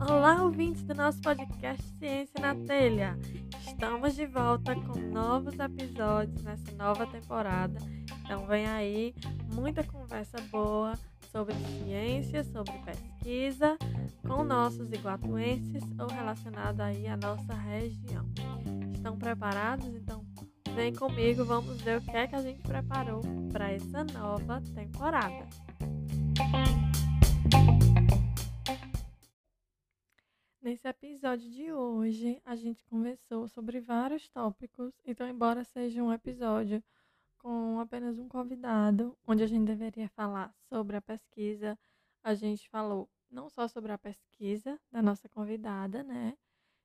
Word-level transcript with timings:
Olá, 0.00 0.42
ouvintes 0.42 0.82
do 0.82 0.94
nosso 0.94 1.20
podcast 1.22 1.82
Ciência 1.98 2.38
na 2.38 2.54
Telha. 2.54 3.18
Estamos 3.66 4.14
de 4.14 4.26
volta 4.26 4.74
com 4.74 4.98
novos 4.98 5.58
episódios 5.58 6.42
nessa 6.42 6.70
nova 6.72 7.06
temporada. 7.06 7.78
Então 8.22 8.46
vem 8.46 8.66
aí 8.66 9.14
muita 9.54 9.82
conversa 9.84 10.36
boa 10.50 10.98
sobre 11.32 11.54
ciência, 11.54 12.44
sobre 12.44 12.74
pesquisa 12.84 13.78
com 14.26 14.44
nossos 14.44 14.92
iguatuenses 14.92 15.82
ou 15.98 16.08
relacionado 16.08 16.82
aí 16.82 17.06
à 17.06 17.16
nossa 17.16 17.54
região. 17.54 18.26
Estão 18.92 19.16
preparados? 19.16 19.86
Então 19.86 20.22
vem 20.74 20.92
comigo, 20.94 21.42
vamos 21.42 21.80
ver 21.80 21.98
o 21.98 22.02
que 22.02 22.16
é 22.16 22.26
que 22.26 22.34
a 22.34 22.42
gente 22.42 22.60
preparou 22.60 23.22
para 23.50 23.72
essa 23.72 24.04
nova 24.04 24.60
temporada. 24.74 25.65
Nesse 30.60 30.88
episódio 30.88 31.48
de 31.50 31.72
hoje, 31.72 32.42
a 32.44 32.56
gente 32.56 32.84
conversou 32.86 33.46
sobre 33.46 33.80
vários 33.80 34.28
tópicos, 34.28 34.92
então, 35.04 35.28
embora 35.28 35.62
seja 35.62 36.02
um 36.02 36.12
episódio 36.12 36.82
com 37.38 37.78
apenas 37.78 38.18
um 38.18 38.28
convidado, 38.28 39.16
onde 39.26 39.42
a 39.44 39.46
gente 39.46 39.64
deveria 39.66 40.08
falar 40.08 40.52
sobre 40.68 40.96
a 40.96 41.00
pesquisa, 41.00 41.78
a 42.22 42.34
gente 42.34 42.68
falou 42.68 43.08
não 43.30 43.48
só 43.48 43.68
sobre 43.68 43.92
a 43.92 43.98
pesquisa 43.98 44.80
da 44.90 45.00
nossa 45.00 45.28
convidada, 45.28 46.02
né? 46.02 46.36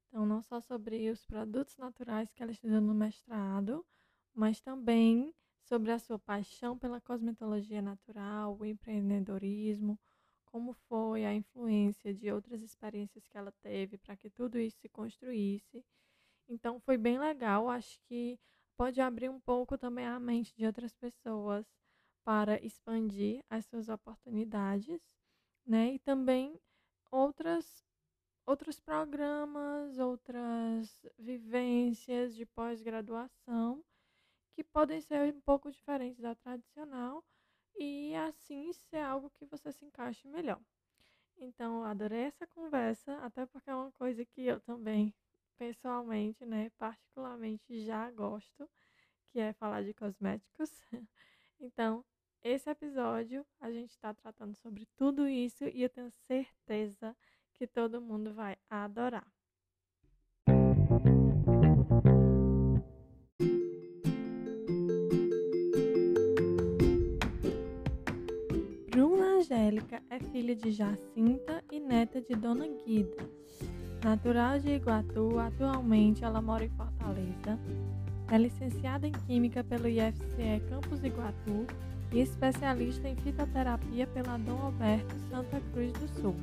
Então, 0.08 0.26
não 0.26 0.42
só 0.42 0.62
sobre 0.62 1.10
os 1.10 1.26
produtos 1.26 1.76
naturais 1.78 2.32
que 2.32 2.44
ela 2.44 2.52
estuda 2.52 2.80
no 2.80 2.94
mestrado, 2.94 3.86
mas 4.34 4.62
também 4.62 5.34
sobre 5.72 5.94
a 5.94 6.00
sua 6.00 6.20
paixão 6.20 6.78
pela 6.78 7.00
cosmetologia 7.00 7.82
natural, 7.82 8.58
o 8.60 8.66
empreendedorismo, 8.66 9.98
como 10.44 10.74
foi 10.74 11.24
a 11.24 11.34
influência 11.34 12.14
de 12.14 12.30
outras 12.30 12.62
experiências 12.62 13.26
que 13.26 13.38
ela 13.38 13.54
teve 13.62 13.98
para 13.98 14.18
que 14.18 14.30
tudo 14.30 14.60
isso 14.60 14.78
se 14.82 14.90
construísse. 14.90 15.82
Então 16.50 16.78
foi 16.82 16.98
bem 16.98 17.18
legal, 17.18 17.70
acho 17.70 17.98
que 18.02 18.38
pode 18.76 19.00
abrir 19.00 19.30
um 19.30 19.40
pouco 19.40 19.78
também 19.78 20.06
a 20.06 20.20
mente 20.20 20.54
de 20.54 20.66
outras 20.66 20.94
pessoas 20.94 21.66
para 22.26 22.62
expandir 22.62 23.42
as 23.50 23.66
suas 23.66 23.88
oportunidades, 23.88 25.00
né? 25.66 25.94
E 25.94 26.00
também 26.00 26.60
outras 27.10 27.82
outros 28.46 28.78
programas, 28.78 29.98
outras 30.00 31.00
vivências 31.18 32.36
de 32.36 32.46
pós-graduação 32.46 33.82
que 34.64 34.70
podem 34.72 35.02
ser 35.02 35.34
um 35.34 35.42
pouco 35.42 35.72
diferentes 35.72 36.20
da 36.20 36.36
tradicional, 36.36 37.24
e 37.76 38.14
assim 38.16 38.72
ser 38.74 39.00
algo 39.00 39.32
que 39.32 39.46
você 39.46 39.72
se 39.72 39.84
encaixe 39.86 40.28
melhor. 40.28 40.62
Então, 41.38 41.80
eu 41.80 41.86
adorei 41.86 42.22
essa 42.26 42.46
conversa, 42.46 43.18
até 43.26 43.46
porque 43.48 43.70
é 43.70 43.76
uma 43.76 43.92
coisa 43.94 44.24
que 44.24 44.46
eu 44.46 44.60
também, 44.60 45.14
pessoalmente, 45.58 46.46
né, 46.46 46.70
particularmente 46.78 47.84
já 47.84 48.12
gosto, 48.12 48.70
que 49.32 49.40
é 49.40 49.54
falar 49.54 49.84
de 49.84 49.94
cosméticos. 49.94 50.70
Então, 51.64 52.04
esse 52.42 52.68
episódio 52.72 53.46
a 53.60 53.72
gente 53.72 53.92
está 53.92 54.12
tratando 54.16 54.56
sobre 54.56 54.88
tudo 54.98 55.28
isso 55.28 55.64
e 55.66 55.84
eu 55.84 55.90
tenho 55.90 56.10
certeza 56.10 57.16
que 57.54 57.68
todo 57.68 58.02
mundo 58.02 58.34
vai 58.34 58.58
adorar. 58.68 59.32
Angélica 69.52 70.02
é 70.10 70.18
filha 70.18 70.56
de 70.56 70.72
Jacinta 70.72 71.62
e 71.70 71.78
neta 71.78 72.22
de 72.22 72.34
Dona 72.36 72.66
Guida. 72.86 73.18
Natural 74.02 74.58
de 74.58 74.70
Iguatu, 74.70 75.38
atualmente 75.40 76.24
ela 76.24 76.42
mora 76.42 76.64
em 76.64 76.70
Fortaleza. 76.70 77.60
É 78.32 78.38
licenciada 78.38 79.06
em 79.06 79.12
Química 79.12 79.62
pelo 79.62 79.90
IFCE 79.90 80.62
Campus 80.70 81.04
Iguatu 81.04 81.68
e 82.14 82.22
especialista 82.22 83.10
em 83.10 83.16
fitoterapia 83.18 84.08
pela 84.08 84.38
Dom 84.38 84.58
Alberto 84.58 85.14
Santa 85.30 85.60
Cruz 85.74 85.92
do 85.94 86.08
Sul. 86.22 86.36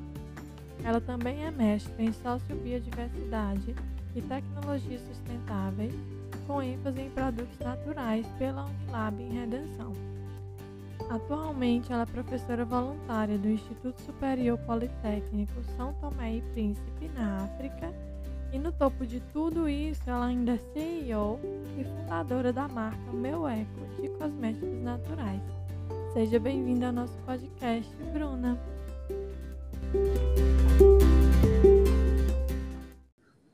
Ela 0.85 1.01
também 1.01 1.47
é 1.47 1.51
mestre 1.51 2.05
em 2.05 2.13
sociobiodiversidade 2.13 3.75
e 4.15 4.21
tecnologias 4.21 5.01
sustentáveis, 5.01 5.95
com 6.47 6.61
ênfase 6.61 7.01
em 7.01 7.11
produtos 7.11 7.59
naturais 7.59 8.27
pela 8.39 8.67
Unilab 8.67 9.23
em 9.23 9.33
Redenção. 9.33 10.18
Atualmente, 11.11 11.93
ela 11.93 12.03
é 12.03 12.07
professora 12.07 12.65
voluntária 12.65 13.39
do 13.39 13.49
Instituto 13.49 14.01
Superior 14.03 14.59
Politécnico 14.59 15.53
São 15.77 15.95
Tomé 15.95 16.37
e 16.37 16.43
Príncipe, 16.53 17.09
na 17.15 17.45
África. 17.45 17.93
E 18.53 18.59
no 18.59 18.73
topo 18.73 19.07
de 19.07 19.21
tudo 19.33 19.69
isso, 19.69 20.03
ela 20.07 20.27
ainda 20.27 20.53
é 20.53 20.59
CEO 20.59 21.41
e 21.79 21.85
fundadora 21.85 22.53
da 22.53 22.69
marca 22.69 23.13
Meu 23.13 23.49
Eco 23.49 24.01
de 24.01 24.09
cosméticos 24.11 24.83
naturais. 24.83 25.43
Seja 26.13 26.39
bem-vinda 26.39 26.87
ao 26.87 26.93
nosso 26.93 27.17
podcast, 27.27 27.95
Bruna. 28.13 28.59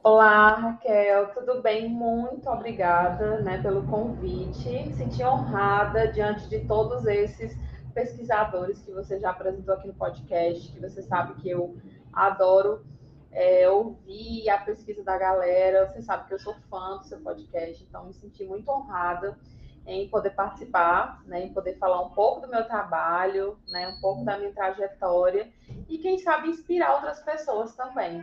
Olá, 0.07 0.51
Raquel, 0.51 1.29
tudo 1.29 1.63
bem? 1.63 1.89
Muito 1.89 2.47
obrigada 2.51 3.41
né, 3.41 3.63
pelo 3.63 3.87
convite. 3.87 4.93
Senti 4.93 5.25
honrada 5.25 6.09
diante 6.09 6.47
de 6.47 6.61
todos 6.67 7.07
esses 7.07 7.57
pesquisadores 7.95 8.83
que 8.83 8.93
você 8.93 9.19
já 9.19 9.31
apresentou 9.31 9.73
aqui 9.75 9.87
no 9.87 9.95
podcast, 9.95 10.71
que 10.71 10.79
você 10.79 11.01
sabe 11.01 11.41
que 11.41 11.49
eu 11.49 11.79
adoro 12.13 12.85
é, 13.33 13.67
ouvir 13.67 14.47
a 14.51 14.59
pesquisa 14.59 15.03
da 15.03 15.17
galera. 15.17 15.87
Você 15.87 16.03
sabe 16.03 16.29
que 16.29 16.35
eu 16.35 16.39
sou 16.39 16.55
fã 16.69 16.99
do 16.99 17.05
seu 17.05 17.21
podcast, 17.21 17.83
então 17.83 18.05
me 18.05 18.13
senti 18.13 18.45
muito 18.45 18.71
honrada 18.71 19.39
em 19.87 20.07
poder 20.11 20.35
participar, 20.35 21.23
né, 21.25 21.47
em 21.47 21.55
poder 21.55 21.79
falar 21.79 22.03
um 22.03 22.11
pouco 22.11 22.43
do 22.43 22.49
meu 22.49 22.67
trabalho, 22.67 23.59
né, 23.69 23.89
um 23.89 23.99
pouco 24.03 24.23
da 24.23 24.37
minha 24.37 24.53
trajetória 24.53 25.51
e 25.89 25.97
quem 25.97 26.19
sabe 26.19 26.51
inspirar 26.51 26.93
outras 26.97 27.21
pessoas 27.21 27.75
também. 27.75 28.23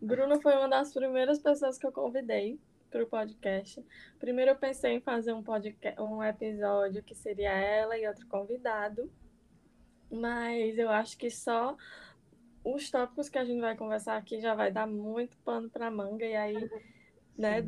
Bruno 0.00 0.40
foi 0.40 0.54
uma 0.56 0.68
das 0.68 0.92
primeiras 0.92 1.38
pessoas 1.38 1.78
que 1.78 1.86
eu 1.86 1.92
convidei 1.92 2.58
para 2.90 3.02
o 3.02 3.06
podcast. 3.06 3.84
Primeiro 4.20 4.52
eu 4.52 4.56
pensei 4.56 4.92
em 4.92 5.00
fazer 5.00 5.32
um, 5.32 5.42
podcast, 5.42 6.00
um 6.00 6.22
episódio 6.22 7.02
que 7.02 7.14
seria 7.14 7.50
ela 7.50 7.98
e 7.98 8.06
outro 8.06 8.26
convidado, 8.28 9.10
mas 10.10 10.78
eu 10.78 10.88
acho 10.88 11.18
que 11.18 11.28
só 11.28 11.76
os 12.64 12.90
tópicos 12.90 13.28
que 13.28 13.36
a 13.36 13.44
gente 13.44 13.60
vai 13.60 13.76
conversar 13.76 14.16
aqui 14.16 14.40
já 14.40 14.54
vai 14.54 14.70
dar 14.70 14.86
muito 14.86 15.36
pano 15.38 15.68
para 15.68 15.90
manga, 15.90 16.24
e 16.24 16.36
aí 16.36 16.70
né, 17.36 17.60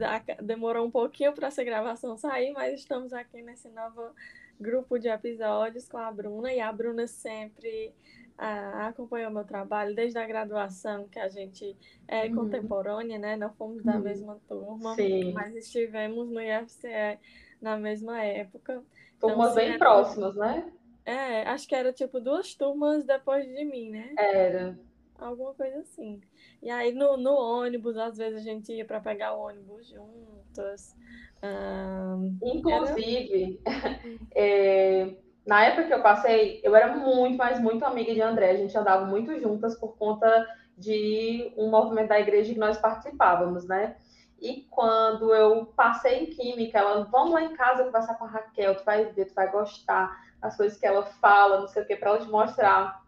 demorou 0.42 0.86
um 0.86 0.90
pouquinho 0.90 1.32
para 1.32 1.48
essa 1.48 1.64
gravação 1.64 2.16
sair, 2.16 2.52
mas 2.52 2.80
estamos 2.80 3.12
aqui 3.12 3.42
nesse 3.42 3.68
novo 3.68 4.14
grupo 4.58 4.98
de 4.98 5.08
episódios 5.08 5.88
com 5.88 5.98
a 5.98 6.10
Bruna, 6.10 6.52
e 6.52 6.60
a 6.60 6.72
Bruna 6.72 7.06
sempre 7.06 7.92
ah, 8.38 8.88
acompanhou 8.88 9.30
meu 9.30 9.44
trabalho 9.44 9.94
desde 9.94 10.18
a 10.18 10.26
graduação, 10.26 11.08
que 11.08 11.18
a 11.18 11.28
gente 11.28 11.76
é 12.06 12.26
uhum. 12.26 12.34
contemporânea, 12.34 13.18
né? 13.18 13.36
Não 13.36 13.50
fomos 13.54 13.82
da 13.82 13.94
uhum. 13.94 14.02
mesma 14.02 14.38
turma, 14.46 14.94
Sim. 14.94 15.32
mas 15.32 15.54
estivemos 15.54 16.28
no 16.28 16.40
IFCE 16.40 17.18
na 17.60 17.78
mesma 17.78 18.22
época. 18.22 18.82
Então, 19.16 19.30
turmas 19.30 19.52
então, 19.52 19.56
bem 19.56 19.68
era... 19.70 19.78
próximas, 19.78 20.36
né? 20.36 20.72
É, 21.04 21.42
acho 21.48 21.66
que 21.66 21.74
era 21.74 21.92
tipo 21.92 22.20
duas 22.20 22.54
turmas 22.54 23.04
depois 23.04 23.46
de 23.46 23.64
mim, 23.64 23.90
né? 23.90 24.12
Era. 24.18 24.78
Alguma 25.18 25.54
coisa 25.54 25.78
assim. 25.78 26.20
E 26.62 26.68
aí 26.68 26.92
no, 26.92 27.16
no 27.16 27.34
ônibus, 27.34 27.96
às 27.96 28.18
vezes 28.18 28.40
a 28.40 28.42
gente 28.42 28.72
ia 28.72 28.84
para 28.84 29.00
pegar 29.00 29.34
o 29.34 29.40
ônibus 29.40 29.88
juntas. 29.88 30.94
Um, 31.42 32.38
Inclusive, 32.42 33.60
era... 33.64 34.00
é, 34.34 35.16
na 35.46 35.64
época 35.64 35.86
que 35.86 35.94
eu 35.94 36.02
passei, 36.02 36.60
eu 36.64 36.74
era 36.74 36.96
muito, 36.96 37.38
mas 37.38 37.60
muito 37.60 37.84
amiga 37.84 38.12
de 38.12 38.20
André. 38.20 38.50
A 38.50 38.56
gente 38.56 38.76
andava 38.76 39.06
muito 39.06 39.38
juntas 39.40 39.78
por 39.78 39.96
conta 39.96 40.46
de 40.76 41.52
um 41.56 41.70
movimento 41.70 42.08
da 42.08 42.20
igreja 42.20 42.52
que 42.52 42.58
nós 42.58 42.78
participávamos, 42.78 43.66
né? 43.66 43.96
E 44.40 44.66
quando 44.70 45.32
eu 45.32 45.66
passei 45.66 46.24
em 46.24 46.26
química, 46.26 46.78
ela, 46.78 47.04
vamos 47.04 47.32
lá 47.32 47.42
em 47.42 47.54
casa 47.54 47.84
conversar 47.84 48.16
com 48.16 48.24
a 48.24 48.28
Raquel, 48.28 48.76
tu 48.76 48.84
vai 48.84 49.06
ver, 49.06 49.26
tu 49.26 49.34
vai 49.34 49.50
gostar 49.50 50.14
das 50.40 50.56
coisas 50.56 50.78
que 50.78 50.86
ela 50.86 51.06
fala, 51.06 51.60
não 51.60 51.68
sei 51.68 51.82
o 51.82 51.86
que, 51.86 51.96
para 51.96 52.10
ela 52.10 52.18
te 52.18 52.28
mostrar 52.28 53.02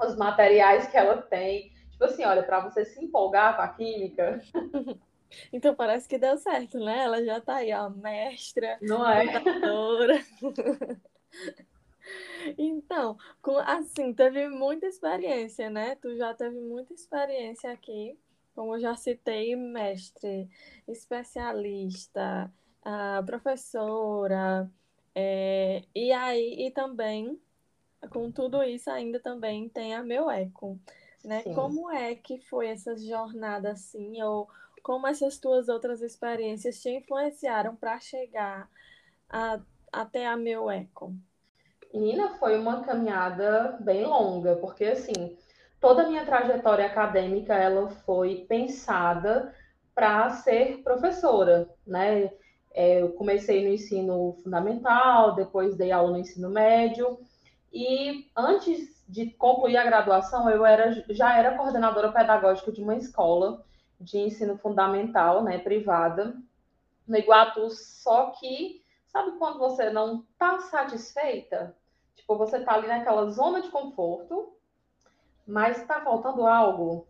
os 0.00 0.16
materiais 0.16 0.88
que 0.88 0.96
ela 0.96 1.18
tem. 1.18 1.70
Tipo 1.92 2.04
assim, 2.04 2.24
olha, 2.24 2.42
para 2.42 2.60
você 2.60 2.84
se 2.84 3.04
empolgar 3.04 3.54
com 3.54 3.62
a 3.62 3.68
química. 3.68 4.40
Então 5.50 5.74
parece 5.74 6.06
que 6.06 6.18
deu 6.18 6.36
certo, 6.36 6.78
né? 6.78 7.04
Ela 7.04 7.24
já 7.24 7.40
tá 7.40 7.54
aí, 7.54 7.72
ó, 7.72 7.88
mestra, 7.88 8.76
não 8.82 9.08
é? 9.08 9.24
Então, 12.58 13.16
com, 13.40 13.58
assim, 13.58 14.12
teve 14.14 14.48
muita 14.48 14.86
experiência, 14.86 15.70
né? 15.70 15.96
Tu 15.96 16.16
já 16.16 16.34
teve 16.34 16.58
muita 16.60 16.92
experiência 16.94 17.70
aqui, 17.72 18.18
como 18.54 18.74
eu 18.76 18.80
já 18.80 18.94
citei, 18.96 19.56
mestre, 19.56 20.48
especialista, 20.88 22.52
professora, 23.26 24.70
é, 25.14 25.82
e 25.94 26.10
aí 26.12 26.66
e 26.66 26.70
também 26.70 27.40
com 28.10 28.30
tudo 28.32 28.62
isso 28.62 28.90
ainda 28.90 29.20
também 29.20 29.68
tem 29.68 29.94
a 29.94 30.02
meu 30.02 30.30
eco, 30.30 30.78
né? 31.24 31.44
Sim. 31.44 31.52
Como 31.54 31.90
é 31.90 32.14
que 32.14 32.38
foi 32.40 32.68
essa 32.68 32.96
jornada 32.96 33.72
assim, 33.72 34.20
ou 34.22 34.48
como 34.82 35.06
essas 35.06 35.38
tuas 35.38 35.68
outras 35.68 36.02
experiências 36.02 36.80
te 36.80 36.90
influenciaram 36.90 37.76
para 37.76 38.00
chegar 38.00 38.68
a, 39.28 39.60
até 39.92 40.26
a 40.26 40.36
meu 40.36 40.70
eco? 40.70 41.14
Menina, 41.92 42.30
foi 42.38 42.58
uma 42.58 42.82
caminhada 42.82 43.76
bem 43.80 44.04
longa, 44.06 44.56
porque 44.56 44.84
assim, 44.84 45.36
toda 45.78 46.02
a 46.02 46.08
minha 46.08 46.24
trajetória 46.24 46.86
acadêmica 46.86 47.54
ela 47.54 47.88
foi 47.90 48.46
pensada 48.48 49.54
para 49.94 50.30
ser 50.30 50.82
professora, 50.82 51.68
né? 51.86 52.30
É, 52.74 53.02
eu 53.02 53.12
comecei 53.12 53.62
no 53.62 53.74
ensino 53.74 54.38
fundamental, 54.42 55.34
depois 55.34 55.76
dei 55.76 55.92
aula 55.92 56.12
no 56.12 56.18
ensino 56.18 56.48
médio, 56.48 57.18
e 57.70 58.30
antes 58.34 59.04
de 59.06 59.30
concluir 59.32 59.76
a 59.76 59.84
graduação, 59.84 60.48
eu 60.48 60.64
era, 60.64 61.04
já 61.10 61.36
era 61.36 61.56
coordenadora 61.58 62.10
pedagógica 62.10 62.72
de 62.72 62.82
uma 62.82 62.96
escola 62.96 63.62
de 64.00 64.18
ensino 64.18 64.56
fundamental, 64.56 65.44
né, 65.44 65.58
privada, 65.58 66.34
no 67.06 67.16
Iguatu, 67.18 67.68
só 67.70 68.30
que 68.30 68.82
sabe 69.06 69.32
quando 69.32 69.58
você 69.58 69.90
não 69.90 70.24
está 70.32 70.60
satisfeita? 70.60 71.76
Tipo, 72.16 72.36
você 72.36 72.58
está 72.58 72.74
ali 72.74 72.88
naquela 72.88 73.28
zona 73.30 73.60
de 73.60 73.68
conforto, 73.68 74.54
mas 75.46 75.80
está 75.80 76.00
faltando 76.00 76.46
algo. 76.46 77.06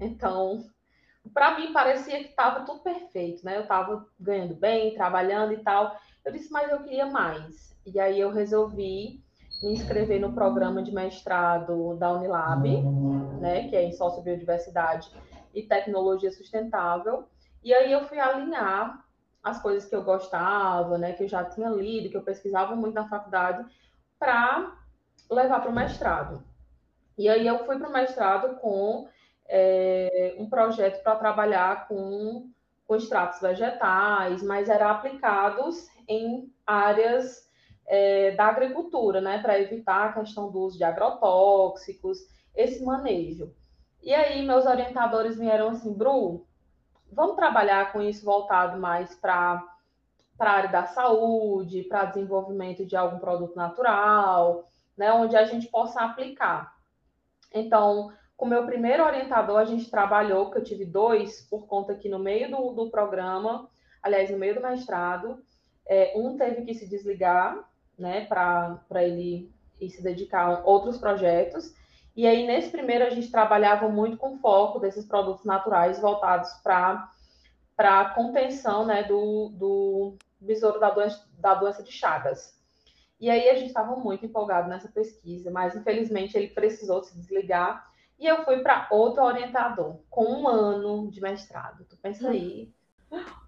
Então, 0.00 0.64
para 1.32 1.58
mim 1.58 1.72
parecia 1.72 2.18
que 2.18 2.30
estava 2.30 2.64
tudo 2.64 2.80
perfeito, 2.80 3.44
né? 3.44 3.56
Eu 3.56 3.62
estava 3.62 4.06
ganhando 4.18 4.54
bem, 4.54 4.94
trabalhando 4.94 5.52
e 5.52 5.58
tal. 5.58 5.96
Eu 6.24 6.32
disse, 6.32 6.50
mas 6.52 6.70
eu 6.70 6.82
queria 6.82 7.06
mais. 7.06 7.76
E 7.84 7.98
aí 7.98 8.18
eu 8.18 8.30
resolvi 8.30 9.22
me 9.62 9.72
inscrever 9.72 10.20
no 10.20 10.32
programa 10.32 10.82
de 10.82 10.92
mestrado 10.92 11.96
da 11.96 12.12
Unilab, 12.12 12.82
né, 13.40 13.68
que 13.68 13.76
é 13.76 13.84
em 13.84 13.92
sociobiodiversidade 13.92 15.10
e 15.54 15.62
tecnologia 15.62 16.32
sustentável. 16.32 17.28
E 17.62 17.72
aí 17.72 17.92
eu 17.92 18.04
fui 18.04 18.18
alinhar 18.18 19.04
as 19.42 19.60
coisas 19.62 19.88
que 19.88 19.94
eu 19.94 20.02
gostava, 20.02 20.98
né, 20.98 21.12
que 21.12 21.24
eu 21.24 21.28
já 21.28 21.44
tinha 21.44 21.68
lido, 21.68 22.08
que 22.08 22.16
eu 22.16 22.22
pesquisava 22.22 22.74
muito 22.74 22.94
na 22.94 23.08
faculdade, 23.08 23.64
para 24.22 24.76
levar 25.28 25.60
para 25.60 25.70
o 25.70 25.74
mestrado. 25.74 26.44
E 27.18 27.28
aí 27.28 27.44
eu 27.44 27.66
fui 27.66 27.76
para 27.76 27.88
o 27.88 27.92
mestrado 27.92 28.54
com 28.60 29.08
é, 29.48 30.36
um 30.38 30.48
projeto 30.48 31.02
para 31.02 31.16
trabalhar 31.16 31.88
com, 31.88 32.48
com 32.86 32.94
extratos 32.94 33.40
vegetais, 33.40 34.40
mas 34.44 34.68
era 34.68 34.92
aplicados 34.92 35.88
em 36.06 36.54
áreas 36.64 37.50
é, 37.84 38.30
da 38.36 38.46
agricultura, 38.46 39.20
né, 39.20 39.42
para 39.42 39.58
evitar 39.58 40.10
a 40.10 40.12
questão 40.12 40.52
do 40.52 40.60
uso 40.60 40.78
de 40.78 40.84
agrotóxicos, 40.84 42.18
esse 42.54 42.84
manejo. 42.84 43.52
E 44.00 44.14
aí 44.14 44.46
meus 44.46 44.66
orientadores 44.66 45.36
vieram 45.36 45.70
assim, 45.70 45.92
Bru, 45.92 46.46
vamos 47.10 47.34
trabalhar 47.34 47.92
com 47.92 48.00
isso 48.00 48.24
voltado 48.24 48.78
mais 48.78 49.16
para 49.16 49.66
para 50.42 50.50
a 50.50 50.56
área 50.56 50.70
da 50.70 50.86
saúde, 50.86 51.84
para 51.84 52.06
desenvolvimento 52.06 52.84
de 52.84 52.96
algum 52.96 53.20
produto 53.20 53.54
natural, 53.54 54.68
né, 54.98 55.12
onde 55.12 55.36
a 55.36 55.44
gente 55.44 55.68
possa 55.68 56.00
aplicar. 56.00 56.74
Então, 57.54 58.12
com 58.36 58.46
o 58.46 58.48
meu 58.48 58.66
primeiro 58.66 59.04
orientador, 59.04 59.58
a 59.58 59.64
gente 59.64 59.88
trabalhou, 59.88 60.50
que 60.50 60.58
eu 60.58 60.64
tive 60.64 60.84
dois, 60.84 61.42
por 61.42 61.68
conta 61.68 61.94
que 61.94 62.08
no 62.08 62.18
meio 62.18 62.50
do, 62.50 62.72
do 62.72 62.90
programa, 62.90 63.70
aliás, 64.02 64.30
no 64.30 64.36
meio 64.36 64.56
do 64.56 64.60
mestrado, 64.60 65.40
é, 65.86 66.12
um 66.16 66.36
teve 66.36 66.62
que 66.62 66.74
se 66.74 66.88
desligar, 66.88 67.56
né, 67.96 68.24
para 68.24 68.80
ele 68.96 69.48
ir 69.80 69.90
se 69.90 70.02
dedicar 70.02 70.48
a 70.48 70.64
outros 70.64 70.98
projetos. 70.98 71.72
E 72.16 72.26
aí, 72.26 72.44
nesse 72.48 72.68
primeiro, 72.68 73.04
a 73.04 73.10
gente 73.10 73.30
trabalhava 73.30 73.88
muito 73.88 74.16
com 74.16 74.38
foco 74.38 74.80
desses 74.80 75.06
produtos 75.06 75.44
naturais 75.44 76.00
voltados 76.00 76.50
para 76.64 77.08
a 77.78 78.06
contenção 78.06 78.84
né, 78.84 79.04
do, 79.04 79.48
do 79.50 80.18
besouro 80.44 80.80
da 80.80 80.90
doença, 80.90 81.26
da 81.38 81.54
doença 81.54 81.82
de 81.82 81.92
Chagas. 81.92 82.60
E 83.20 83.30
aí, 83.30 83.48
a 83.48 83.54
gente 83.54 83.68
estava 83.68 83.94
muito 83.96 84.26
empolgado 84.26 84.68
nessa 84.68 84.88
pesquisa, 84.88 85.50
mas 85.50 85.76
infelizmente 85.76 86.36
ele 86.36 86.48
precisou 86.48 87.02
se 87.02 87.16
desligar. 87.16 87.90
E 88.18 88.26
eu 88.26 88.44
fui 88.44 88.60
para 88.60 88.88
outro 88.90 89.22
orientador, 89.22 90.00
com 90.10 90.24
um 90.24 90.48
ano 90.48 91.10
de 91.10 91.20
mestrado. 91.20 91.84
Tu 91.84 91.96
pensa 91.96 92.28
aí, 92.28 92.72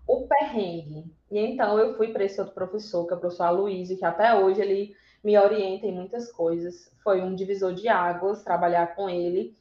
o 0.06 0.26
perrengue. 0.26 1.12
E 1.30 1.38
então 1.38 1.78
eu 1.78 1.96
fui 1.96 2.12
para 2.12 2.24
esse 2.24 2.40
outro 2.40 2.54
professor, 2.54 3.06
que 3.06 3.14
é 3.14 3.16
o 3.16 3.20
professor 3.20 3.44
Aloysio, 3.44 3.98
que 3.98 4.04
até 4.04 4.34
hoje 4.34 4.60
ele 4.60 4.94
me 5.22 5.38
orienta 5.38 5.86
em 5.86 5.92
muitas 5.92 6.30
coisas. 6.30 6.92
Foi 7.02 7.22
um 7.22 7.34
divisor 7.34 7.74
de 7.74 7.88
águas 7.88 8.42
trabalhar 8.42 8.94
com 8.94 9.08
ele. 9.08 9.56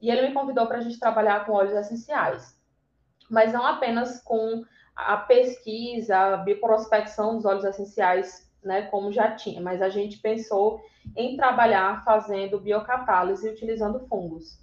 E 0.00 0.10
ele 0.10 0.28
me 0.28 0.34
convidou 0.34 0.66
para 0.66 0.78
a 0.78 0.80
gente 0.80 0.98
trabalhar 0.98 1.46
com 1.46 1.52
óleos 1.52 1.74
essenciais. 1.74 2.60
Mas 3.30 3.52
não 3.52 3.64
apenas 3.64 4.20
com 4.22 4.64
a 4.96 5.18
pesquisa, 5.18 6.16
a 6.16 6.36
bioprospecção 6.38 7.36
dos 7.36 7.44
óleos 7.44 7.64
essenciais, 7.64 8.50
né, 8.64 8.82
como 8.82 9.12
já 9.12 9.32
tinha, 9.36 9.60
mas 9.60 9.82
a 9.82 9.90
gente 9.90 10.18
pensou 10.18 10.80
em 11.14 11.36
trabalhar 11.36 12.02
fazendo 12.04 12.58
biocatálise 12.58 13.48
utilizando 13.48 14.00
fungos. 14.08 14.58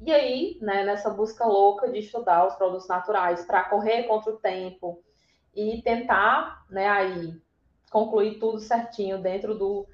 E 0.00 0.12
aí, 0.12 0.58
né, 0.60 0.84
nessa 0.84 1.10
busca 1.10 1.46
louca 1.46 1.88
de 1.88 2.00
estudar 2.00 2.46
os 2.46 2.54
produtos 2.54 2.88
naturais 2.88 3.44
para 3.44 3.64
correr 3.64 4.04
contra 4.04 4.32
o 4.32 4.38
tempo 4.38 5.02
e 5.54 5.80
tentar, 5.82 6.64
né, 6.68 6.88
aí 6.88 7.34
concluir 7.90 8.38
tudo 8.38 8.58
certinho 8.58 9.20
dentro 9.20 9.54
do, 9.54 9.86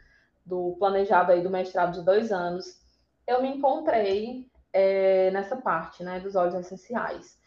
do 0.45 0.77
planejado 0.79 1.33
aí 1.33 1.43
do 1.43 1.51
mestrado 1.51 1.99
de 1.99 2.05
dois 2.05 2.33
anos, 2.33 2.81
eu 3.27 3.43
me 3.43 3.49
encontrei 3.49 4.47
é, 4.73 5.31
nessa 5.33 5.57
parte, 5.57 6.03
né, 6.05 6.21
dos 6.21 6.37
óleos 6.37 6.55
essenciais. 6.55 7.39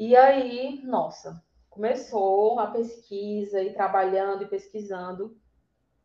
E 0.00 0.16
aí, 0.16 0.80
nossa, 0.82 1.40
começou 1.68 2.58
a 2.58 2.66
pesquisa 2.66 3.62
e 3.62 3.72
trabalhando 3.72 4.42
e 4.42 4.48
pesquisando. 4.48 5.38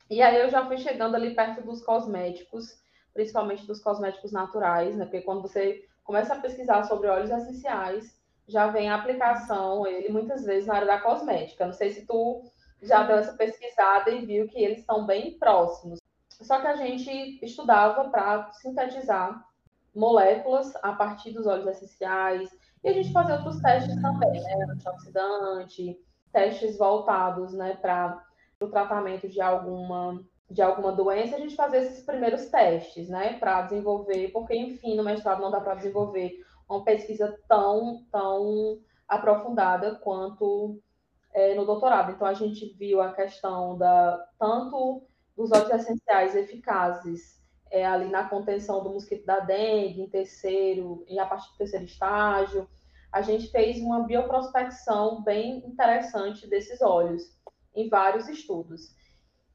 E 0.07 0.21
aí 0.21 0.39
eu 0.39 0.50
já 0.50 0.68
fui 0.68 0.77
chegando 0.77 1.15
ali 1.15 1.33
perto 1.33 1.65
dos 1.65 1.83
cosméticos 1.83 2.86
principalmente 3.15 3.65
dos 3.65 3.81
cosméticos 3.81 4.33
naturais, 4.33 4.95
né? 4.95 5.06
Porque 5.06 5.21
quando 5.21 5.42
você 5.42 5.88
começa 6.03 6.33
a 6.33 6.39
pesquisar 6.39 6.83
sobre 6.83 7.07
óleos 7.07 7.31
essenciais, 7.31 8.13
já 8.45 8.68
vem 8.68 8.89
a 8.89 8.95
aplicação, 8.95 9.88
ele 9.88 10.09
muitas 10.09 10.44
vezes 10.44 10.68
na 10.68 10.75
área 10.75 10.88
da 10.88 11.00
cosmética. 11.00 11.65
Não 11.65 11.74
sei 11.74 11.91
se 11.91 12.05
tu 12.05 12.43
já 12.84 13.03
deu 13.03 13.15
essa 13.15 13.34
pesquisada 13.34 14.12
e 14.12 14.25
viu 14.25 14.48
que 14.50 14.62
eles 14.62 14.79
estão 14.79 15.05
bem 15.05 15.39
próximos. 15.39 16.00
Só 16.29 16.60
que 16.60 16.67
a 16.67 16.75
gente 16.75 17.39
estudava 17.43 18.10
para 18.10 18.51
sintetizar 18.51 19.41
moléculas 19.96 20.75
a 20.84 20.91
partir 20.91 21.31
dos 21.31 21.48
óleos 21.48 21.67
essenciais 21.67 22.50
e 22.86 22.89
a 22.89 22.94
gente 22.94 23.12
fazia 23.12 23.36
outros 23.36 23.60
testes 23.60 24.00
também, 24.00 24.42
né? 24.44 24.68
Antioxidante, 24.70 26.00
testes 26.32 26.77
voltados, 26.77 27.51
né, 27.54 27.75
para 27.82 28.24
o 28.62 28.68
tratamento 28.68 29.27
de 29.27 29.42
alguma 29.42 30.24
de 30.48 30.62
alguma 30.62 30.92
doença, 30.92 31.36
a 31.36 31.39
gente 31.39 31.56
fazer 31.56 31.77
esses 31.77 32.06
primeiros 32.06 32.46
testes, 32.51 33.10
né, 33.10 33.34
para 33.39 33.63
desenvolver, 33.63 34.27
porque, 34.27 34.56
enfim, 34.56 34.96
no 34.96 35.04
mestrado 35.04 35.42
não 35.42 35.50
dá 35.50 35.60
para 35.60 35.74
desenvolver 35.74 36.39
uma 36.70 36.84
pesquisa 36.84 37.36
tão, 37.48 38.06
tão 38.12 38.80
aprofundada 39.08 39.96
quanto 39.96 40.80
é, 41.34 41.56
no 41.56 41.65
doutorado. 41.65 42.12
Então, 42.12 42.27
a 42.27 42.36
gente 42.36 42.75
viu 42.77 43.01
a 43.01 43.12
questão 43.12 43.75
da 43.75 44.24
tanto 44.38 45.01
dos 45.36 45.51
óleos 45.51 45.72
essenciais 45.72 46.36
eficazes 46.36 47.44
é, 47.72 47.84
ali 47.84 48.10
na 48.10 48.30
contenção 48.30 48.84
do 48.84 48.92
mosquito 48.92 49.25
da 49.25 49.39
dengue, 49.39 50.01
em 50.01 50.10
terceiro, 50.10 51.04
e 51.10 51.18
a 51.18 51.25
partir 51.25 51.51
do 51.54 51.58
terceiro 51.58 51.86
estágio. 51.86 52.70
A 53.15 53.22
gente 53.22 53.50
fez 53.50 53.81
uma 53.81 54.03
bioprospecção 54.03 55.24
bem 55.24 55.57
interessante 55.65 56.48
desses 56.48 56.81
óleos 56.81 57.24
em 57.74 57.89
vários 57.89 58.27
estudos 58.27 58.93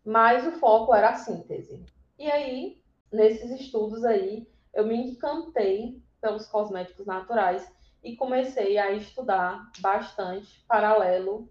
mas 0.05 0.47
o 0.47 0.53
foco 0.59 0.95
era 0.95 1.11
a 1.11 1.15
síntese. 1.15 1.85
E 2.19 2.31
aí, 2.31 2.83
nesses 3.13 3.51
estudos 3.61 4.05
aí, 4.05 4.49
eu 4.73 4.87
me 4.87 4.97
encantei 4.97 6.03
pelos 6.21 6.47
cosméticos 6.47 7.07
naturais 7.07 7.71
e 8.03 8.17
comecei 8.17 8.79
a 8.79 8.93
estudar 8.93 9.71
bastante 9.81 10.65
paralelo 10.67 11.51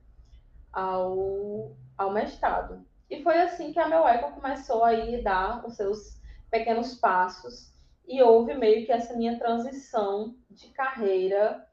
ao, 0.71 1.75
ao 1.97 2.11
mestrado. 2.11 2.85
E 3.09 3.23
foi 3.23 3.39
assim 3.39 3.71
que 3.71 3.79
a 3.79 3.87
meu 3.87 4.07
eco 4.07 4.33
começou 4.33 4.83
a 4.83 4.93
ir 4.93 5.23
dar 5.23 5.65
os 5.65 5.75
seus 5.75 6.19
pequenos 6.49 6.95
passos 6.95 7.73
e 8.07 8.21
houve 8.21 8.53
meio 8.53 8.85
que 8.85 8.91
essa 8.91 9.15
minha 9.15 9.37
transição 9.37 10.35
de 10.49 10.67
carreira, 10.69 11.67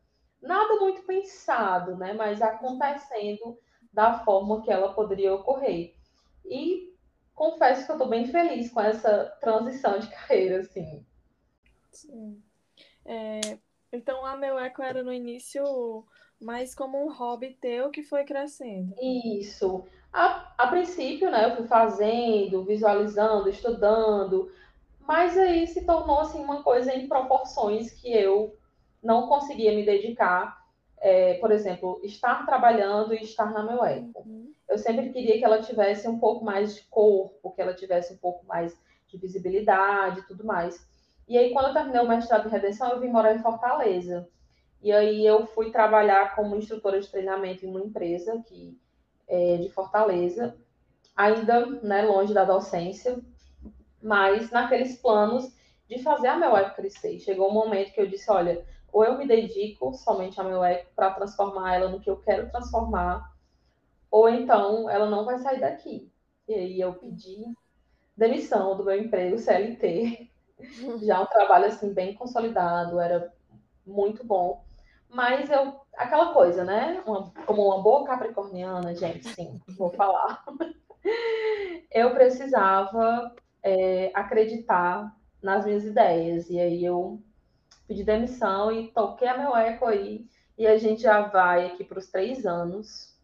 nada 0.47 0.76
muito 0.81 1.03
pensado, 1.03 1.97
né, 1.97 2.12
mas 2.12 2.41
acontecendo 2.41 3.59
da 3.93 4.21
forma 4.25 4.62
que 4.62 4.71
ela 4.71 4.93
poderia 4.95 5.35
ocorrer. 5.35 5.95
E 6.45 6.95
confesso 7.35 7.85
que 7.85 7.91
eu 7.93 7.97
estou 7.97 8.09
bem 8.09 8.26
feliz 8.26 8.71
com 8.71 8.81
essa 8.81 9.25
transição 9.41 9.99
de 9.99 10.09
carreira, 10.15 10.61
assim. 10.61 11.05
Sim. 11.91 12.43
É, 13.05 13.59
então, 13.93 14.25
a 14.25 14.37
meu 14.37 14.59
eco 14.59 14.83
era 14.83 15.03
no 15.03 15.12
início 15.12 16.05
mas 16.41 16.75
como 16.75 17.03
um 17.03 17.12
hobby 17.12 17.57
teu 17.61 17.91
que 17.91 18.03
foi 18.03 18.25
crescendo. 18.25 18.95
Isso. 19.00 19.85
A, 20.12 20.53
a 20.57 20.67
princípio, 20.69 21.31
né, 21.31 21.47
eu 21.47 21.57
fui 21.57 21.67
fazendo, 21.67 22.65
visualizando, 22.65 23.49
estudando, 23.49 24.50
mas 25.00 25.37
aí 25.37 25.67
se 25.67 25.85
tornou 25.85 26.21
assim 26.21 26.43
uma 26.43 26.62
coisa 26.62 26.95
em 26.95 27.09
proporções 27.09 27.93
que 27.93 28.12
eu 28.12 28.57
não 29.07 29.29
conseguia 29.29 29.73
me 29.73 29.87
dedicar. 29.87 30.67
É, 30.99 31.35
por 31.35 31.53
exemplo, 31.53 32.01
estar 32.03 32.45
trabalhando 32.47 33.15
e 33.15 33.23
estar 33.23 33.53
na 33.53 33.63
meu 33.63 33.85
eco. 33.85 34.23
Uhum. 34.27 34.53
Eu 34.69 34.79
sempre 34.79 35.11
queria 35.11 35.39
que 35.39 35.45
ela 35.45 35.63
tivesse 35.63 36.09
um 36.09 36.19
pouco 36.19 36.45
mais 36.45 36.75
de 36.75 36.83
corpo, 36.85 37.53
que 37.53 37.61
ela 37.61 37.75
tivesse 37.75 38.15
um 38.15 38.17
pouco 38.17 38.45
mais 38.47 38.77
de 39.07 39.19
visibilidade 39.19 40.21
e 40.21 40.23
tudo 40.23 40.45
mais. 40.45 40.85
E 41.29 41.37
aí, 41.37 41.53
quando 41.53 41.69
eu 41.69 41.75
terminei 41.75 42.01
o 42.01 42.09
mestrado 42.09 42.49
em 42.49 42.51
redenção, 42.51 42.91
eu 42.91 43.01
vim 43.01 43.09
morar 43.09 43.35
em 43.35 43.43
Fortaleza. 43.43 44.29
E 44.83 44.91
aí 44.91 45.25
eu 45.25 45.47
fui 45.47 45.71
trabalhar 45.71 46.35
como 46.35 46.57
instrutora 46.57 47.01
de 47.01 47.09
treinamento 47.09 47.65
em 47.65 47.69
uma 47.69 47.81
empresa 47.81 48.35
aqui 48.35 48.79
é, 49.29 49.57
de 49.59 49.69
Fortaleza, 49.69 50.57
ainda 51.15 51.67
né, 51.83 52.03
longe 52.03 52.33
da 52.33 52.45
docência, 52.45 53.19
mas 54.03 54.51
naqueles 54.51 54.97
planos 55.01 55.53
de 55.89 56.03
fazer 56.03 56.29
a 56.29 56.37
meu 56.37 56.57
eco 56.57 56.75
crescer. 56.75 57.19
Chegou 57.21 57.51
um 57.51 57.55
momento 57.55 57.93
que 57.93 58.01
eu 58.01 58.07
disse, 58.07 58.31
olha, 58.31 58.65
ou 58.93 59.05
eu 59.05 59.19
me 59.19 59.26
dedico 59.26 59.93
somente 59.95 60.40
a 60.40 60.45
meu 60.45 60.64
eco 60.64 60.90
para 60.95 61.11
transformar 61.11 61.75
ela 61.75 61.88
no 61.88 62.00
que 62.00 62.11
eu 62.11 62.16
quero 62.16 62.50
transformar, 62.50 63.33
ou 64.11 64.28
então 64.28 64.88
ela 64.88 65.09
não 65.09 65.25
vai 65.25 65.38
sair 65.38 65.61
daqui. 65.61 66.11
E 66.49 66.55
aí 66.55 66.81
eu 66.81 66.95
pedi 66.95 67.45
demissão 68.16 68.76
do 68.76 68.85
meu 68.85 68.99
emprego 68.99 69.38
CLT. 69.38 70.31
Já 71.05 71.21
um 71.21 71.26
trabalho 71.26 71.66
assim 71.66 71.93
bem 71.93 72.14
consolidado, 72.14 72.99
era 72.99 73.33
muito 73.87 74.25
bom. 74.25 74.64
Mas 75.09 75.50
eu, 75.50 75.81
aquela 75.97 76.33
coisa, 76.33 76.64
né? 76.64 77.02
Uma, 77.07 77.31
como 77.47 77.66
uma 77.66 77.83
boa 77.83 78.05
capricorniana, 78.05 78.95
gente, 78.95 79.28
sim, 79.28 79.61
vou 79.76 79.90
falar. 79.90 80.45
eu 81.90 82.12
precisava 82.12 83.35
é, 83.62 84.11
acreditar 84.14 85.14
nas 85.43 85.64
minhas 85.64 85.85
ideias. 85.85 86.50
E 86.50 86.59
aí 86.59 86.85
eu 86.85 87.21
pedi 87.87 88.05
demissão 88.05 88.73
e 88.73 88.88
toquei 88.88 89.28
a 89.28 89.38
meu 89.38 89.57
eco 89.57 89.87
aí. 89.87 90.26
E 90.59 90.66
a 90.66 90.76
gente 90.78 91.02
já 91.02 91.23
vai 91.23 91.66
aqui 91.66 91.85
para 91.85 91.99
os 91.99 92.09
três 92.09 92.47
anos. 92.47 93.14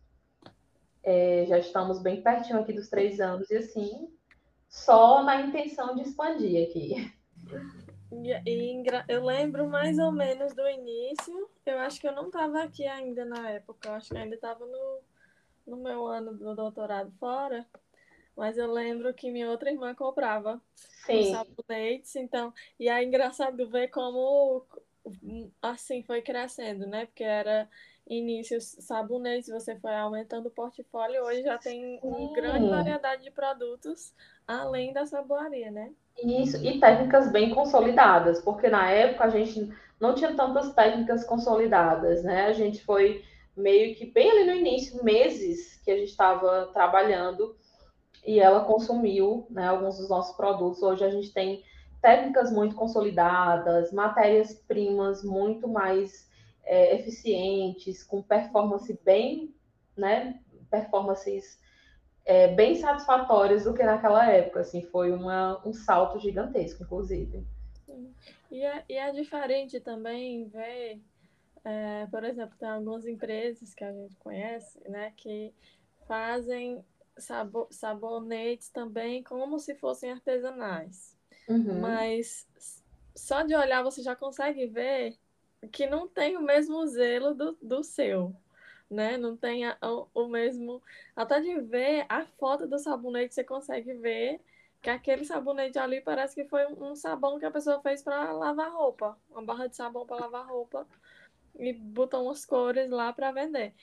É, 1.02 1.44
já 1.46 1.58
estamos 1.58 2.00
bem 2.00 2.22
pertinho 2.22 2.60
aqui 2.60 2.72
dos 2.72 2.88
três 2.88 3.20
anos. 3.20 3.50
E 3.50 3.56
assim, 3.56 4.08
só 4.68 5.22
na 5.22 5.40
intenção 5.40 5.94
de 5.94 6.02
expandir 6.02 6.68
aqui. 6.68 7.12
Eu 9.08 9.24
lembro 9.24 9.66
mais 9.66 9.98
ou 9.98 10.12
menos 10.12 10.54
do 10.54 10.68
início. 10.68 11.50
Eu 11.64 11.78
acho 11.78 11.98
que 11.98 12.06
eu 12.06 12.14
não 12.14 12.26
estava 12.26 12.62
aqui 12.62 12.86
ainda 12.86 13.24
na 13.24 13.50
época. 13.50 13.88
Eu 13.88 13.94
acho 13.94 14.10
que 14.10 14.18
ainda 14.18 14.34
estava 14.34 14.66
no, 14.66 15.00
no 15.66 15.76
meu 15.78 16.06
ano 16.06 16.34
do 16.34 16.54
doutorado 16.54 17.10
fora. 17.18 17.66
Mas 18.36 18.56
eu 18.56 18.70
lembro 18.72 19.12
que 19.14 19.30
minha 19.30 19.50
outra 19.50 19.70
irmã 19.70 19.94
comprava 19.94 20.60
Sim. 21.06 21.30
sabonetes, 21.30 22.16
então. 22.16 22.52
E 22.78 22.88
é 22.88 23.02
engraçado 23.02 23.68
ver 23.68 23.88
como 23.88 24.64
assim 25.60 26.02
foi 26.02 26.22
crescendo, 26.22 26.86
né? 26.86 27.06
Porque 27.06 27.24
era 27.24 27.68
início 28.06 28.60
sabonetes, 28.60 29.48
você 29.48 29.76
foi 29.78 29.94
aumentando 29.94 30.46
o 30.46 30.50
portfólio, 30.50 31.22
hoje 31.22 31.42
já 31.42 31.56
tem 31.56 32.00
uma 32.02 32.32
grande 32.34 32.68
variedade 32.68 33.22
de 33.22 33.30
produtos 33.30 34.12
além 34.46 34.92
da 34.92 35.06
saboaria, 35.06 35.70
né? 35.70 35.92
Isso, 36.22 36.56
e 36.64 36.78
técnicas 36.78 37.30
bem 37.30 37.50
consolidadas, 37.50 38.40
porque 38.40 38.68
na 38.68 38.90
época 38.90 39.24
a 39.24 39.30
gente 39.30 39.72
não 40.00 40.14
tinha 40.14 40.34
tantas 40.34 40.74
técnicas 40.74 41.24
consolidadas, 41.24 42.22
né? 42.22 42.46
A 42.46 42.52
gente 42.52 42.84
foi 42.84 43.24
meio 43.56 43.94
que 43.94 44.06
bem 44.06 44.30
ali 44.30 44.44
no 44.44 44.54
início, 44.54 45.02
meses 45.04 45.80
que 45.84 45.90
a 45.90 45.96
gente 45.96 46.10
estava 46.10 46.66
trabalhando 46.72 47.56
e 48.24 48.38
ela 48.38 48.64
consumiu 48.64 49.46
né, 49.50 49.66
alguns 49.66 49.98
dos 49.98 50.08
nossos 50.08 50.36
produtos. 50.36 50.82
Hoje 50.82 51.04
a 51.04 51.10
gente 51.10 51.32
tem 51.32 51.62
técnicas 52.00 52.52
muito 52.52 52.74
consolidadas, 52.74 53.92
matérias-primas 53.92 55.22
muito 55.22 55.68
mais 55.68 56.28
é, 56.64 56.94
eficientes, 56.96 58.02
com 58.02 58.22
performance 58.22 58.98
bem, 59.04 59.54
né, 59.96 60.40
performances 60.70 61.60
é, 62.24 62.48
bem 62.48 62.76
satisfatórias 62.76 63.64
do 63.64 63.74
que 63.74 63.82
naquela 63.82 64.30
época. 64.30 64.60
Assim, 64.60 64.82
foi 64.82 65.12
uma, 65.12 65.60
um 65.66 65.72
salto 65.72 66.18
gigantesco, 66.18 66.82
inclusive. 66.82 67.44
E 68.50 68.62
é, 68.62 68.84
e 68.88 68.94
é 68.94 69.10
diferente 69.12 69.80
também 69.80 70.46
ver, 70.48 71.00
é, 71.64 72.06
por 72.06 72.24
exemplo, 72.24 72.56
tem 72.58 72.68
algumas 72.68 73.06
empresas 73.06 73.74
que 73.74 73.84
a 73.84 73.92
gente 73.92 74.16
conhece, 74.16 74.78
né, 74.88 75.12
que 75.16 75.52
fazem 76.06 76.84
sabo 77.18 77.68
sabonetes 77.70 78.68
também 78.68 79.22
como 79.22 79.58
se 79.58 79.74
fossem 79.74 80.12
artesanais. 80.12 81.16
Uhum. 81.48 81.80
Mas 81.80 82.46
só 83.14 83.42
de 83.42 83.54
olhar 83.54 83.82
você 83.82 84.02
já 84.02 84.16
consegue 84.16 84.66
ver 84.66 85.16
que 85.70 85.86
não 85.86 86.08
tem 86.08 86.36
o 86.36 86.42
mesmo 86.42 86.84
zelo 86.86 87.34
do, 87.34 87.56
do 87.60 87.84
seu, 87.84 88.34
né? 88.90 89.16
Não 89.16 89.36
tem 89.36 89.66
a, 89.66 89.76
o, 89.82 90.08
o 90.14 90.28
mesmo. 90.28 90.82
Até 91.14 91.40
de 91.40 91.60
ver 91.60 92.06
a 92.08 92.24
foto 92.24 92.66
do 92.66 92.78
sabonete, 92.78 93.34
você 93.34 93.44
consegue 93.44 93.94
ver 93.94 94.40
que 94.80 94.90
aquele 94.90 95.24
sabonete 95.24 95.78
ali 95.78 96.00
parece 96.00 96.34
que 96.34 96.48
foi 96.48 96.66
um, 96.66 96.90
um 96.90 96.96
sabão 96.96 97.38
que 97.38 97.46
a 97.46 97.50
pessoa 97.50 97.80
fez 97.80 98.02
para 98.02 98.32
lavar 98.32 98.72
roupa, 98.72 99.16
uma 99.30 99.42
barra 99.42 99.68
de 99.68 99.76
sabão 99.76 100.04
para 100.04 100.16
lavar 100.16 100.46
roupa 100.46 100.86
e 101.54 101.72
botou 101.72 102.24
umas 102.24 102.44
cores 102.44 102.90
lá 102.90 103.12
para 103.12 103.30
vender. 103.30 103.74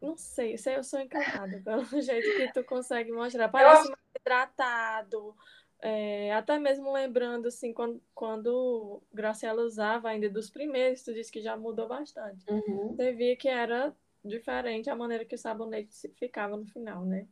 Não 0.00 0.16
sei, 0.16 0.56
sei, 0.56 0.76
eu 0.76 0.84
sou 0.84 1.00
encantada 1.00 1.60
pelo 1.64 1.84
jeito 2.00 2.36
que 2.36 2.52
tu 2.52 2.64
consegue 2.64 3.12
mostrar. 3.12 3.48
Parece 3.48 3.88
mais 3.88 4.00
hidratado. 4.20 5.34
É, 5.80 6.32
até 6.34 6.58
mesmo 6.58 6.92
lembrando, 6.92 7.46
assim, 7.48 7.72
quando, 7.72 8.02
quando 8.14 9.00
Graciela 9.12 9.62
usava 9.62 10.08
ainda 10.08 10.28
dos 10.28 10.50
primeiros, 10.50 11.02
tu 11.02 11.14
disse 11.14 11.30
que 11.30 11.40
já 11.40 11.56
mudou 11.56 11.86
bastante. 11.86 12.44
Uhum. 12.50 12.94
Você 12.96 13.12
via 13.12 13.36
que 13.36 13.48
era 13.48 13.94
diferente 14.24 14.90
a 14.90 14.96
maneira 14.96 15.24
que 15.24 15.34
o 15.34 15.38
sabonete 15.38 16.08
ficava 16.16 16.56
no 16.56 16.66
final, 16.66 17.04
né? 17.04 17.26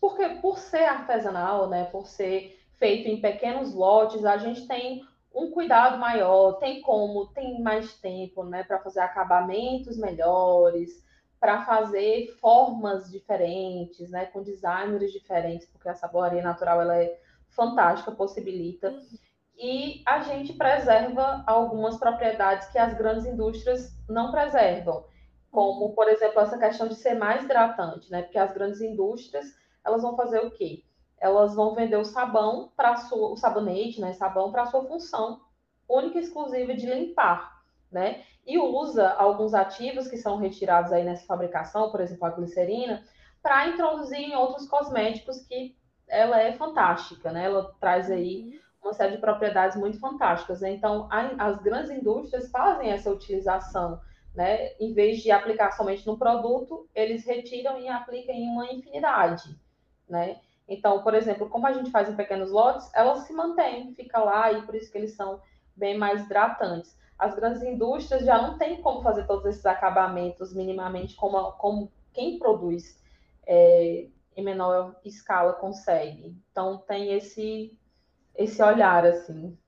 Porque 0.00 0.28
por 0.40 0.58
ser 0.58 0.84
artesanal, 0.84 1.68
né, 1.68 1.84
por 1.86 2.06
ser 2.06 2.60
feito 2.76 3.08
em 3.08 3.20
pequenos 3.20 3.74
lotes, 3.74 4.24
a 4.24 4.36
gente 4.36 4.66
tem 4.68 5.04
um 5.34 5.50
cuidado 5.50 5.98
maior, 5.98 6.52
tem 6.54 6.80
como, 6.80 7.26
tem 7.26 7.60
mais 7.60 7.94
tempo, 8.00 8.44
né, 8.44 8.62
para 8.62 8.78
fazer 8.78 9.00
acabamentos 9.00 9.98
melhores, 9.98 11.04
para 11.40 11.64
fazer 11.64 12.36
formas 12.40 13.10
diferentes, 13.10 14.10
né, 14.10 14.26
com 14.26 14.42
designers 14.42 15.12
diferentes, 15.12 15.68
porque 15.68 15.88
a 15.88 15.94
saboaria 15.94 16.42
natural 16.42 16.80
ela 16.80 16.96
é 16.96 17.18
fantástica, 17.50 18.12
possibilita. 18.12 18.90
Uhum. 18.90 19.18
E 19.56 20.02
a 20.06 20.20
gente 20.20 20.52
preserva 20.52 21.42
algumas 21.46 21.96
propriedades 21.96 22.68
que 22.68 22.78
as 22.78 22.94
grandes 22.94 23.26
indústrias 23.26 23.92
não 24.08 24.30
preservam, 24.30 25.04
como, 25.50 25.86
uhum. 25.86 25.94
por 25.94 26.08
exemplo, 26.08 26.40
essa 26.40 26.58
questão 26.58 26.88
de 26.88 26.94
ser 26.94 27.14
mais 27.14 27.44
hidratante, 27.44 28.10
né? 28.10 28.22
Porque 28.22 28.38
as 28.38 28.52
grandes 28.52 28.80
indústrias, 28.80 29.46
elas 29.84 30.02
vão 30.02 30.16
fazer 30.16 30.40
o 30.40 30.50
quê? 30.50 30.84
Elas 31.20 31.54
vão 31.54 31.74
vender 31.74 31.96
o 31.96 32.04
sabão 32.04 32.70
para 32.76 32.92
o 33.12 33.36
sabonete, 33.36 34.00
né, 34.00 34.12
sabão 34.12 34.52
para 34.52 34.66
sua 34.66 34.84
função 34.84 35.40
única 35.88 36.18
e 36.18 36.22
exclusiva 36.22 36.74
de 36.74 36.86
limpar, 36.86 37.57
né? 37.90 38.22
e 38.48 38.58
usa 38.58 39.10
alguns 39.10 39.52
ativos 39.52 40.08
que 40.08 40.16
são 40.16 40.38
retirados 40.38 40.90
aí 40.90 41.04
nessa 41.04 41.26
fabricação, 41.26 41.90
por 41.90 42.00
exemplo, 42.00 42.24
a 42.24 42.30
glicerina, 42.30 43.04
para 43.42 43.68
introduzir 43.68 44.20
em 44.20 44.34
outros 44.34 44.66
cosméticos 44.66 45.46
que 45.46 45.76
ela 46.08 46.40
é 46.40 46.54
fantástica, 46.54 47.30
né? 47.30 47.44
Ela 47.44 47.70
traz 47.78 48.10
aí 48.10 48.44
uhum. 48.44 48.60
uma 48.84 48.94
série 48.94 49.16
de 49.16 49.20
propriedades 49.20 49.76
muito 49.76 50.00
fantásticas. 50.00 50.62
Né? 50.62 50.70
Então, 50.70 51.06
a, 51.10 51.46
as 51.46 51.62
grandes 51.62 51.90
indústrias 51.90 52.50
fazem 52.50 52.90
essa 52.90 53.10
utilização, 53.10 54.00
né? 54.34 54.72
Em 54.80 54.94
vez 54.94 55.18
de 55.18 55.30
aplicar 55.30 55.72
somente 55.72 56.06
no 56.06 56.16
produto, 56.16 56.88
eles 56.94 57.26
retiram 57.26 57.78
e 57.78 57.86
aplicam 57.86 58.34
em 58.34 58.48
uma 58.48 58.72
infinidade, 58.72 59.54
né? 60.08 60.40
Então, 60.66 61.02
por 61.02 61.12
exemplo, 61.12 61.50
como 61.50 61.66
a 61.66 61.72
gente 61.74 61.90
faz 61.90 62.08
em 62.08 62.16
pequenos 62.16 62.50
lotes, 62.50 62.90
elas 62.94 63.26
se 63.26 63.32
mantêm, 63.34 63.92
fica 63.92 64.18
lá 64.20 64.50
e 64.52 64.62
por 64.62 64.74
isso 64.74 64.90
que 64.90 64.96
eles 64.96 65.14
são 65.14 65.38
bem 65.76 65.98
mais 65.98 66.22
hidratantes 66.22 66.97
as 67.18 67.34
grandes 67.34 67.62
indústrias 67.62 68.24
já 68.24 68.40
não 68.40 68.56
têm 68.56 68.80
como 68.80 69.02
fazer 69.02 69.26
todos 69.26 69.44
esses 69.46 69.66
acabamentos 69.66 70.54
minimamente 70.54 71.16
como, 71.16 71.52
como 71.52 71.92
quem 72.12 72.38
produz 72.38 73.02
é, 73.46 74.08
em 74.36 74.44
menor 74.44 75.00
escala 75.04 75.52
consegue. 75.54 76.36
Então 76.50 76.78
tem 76.78 77.12
esse 77.12 77.76
esse 78.36 78.62
olhar 78.62 79.04
assim. 79.04 79.58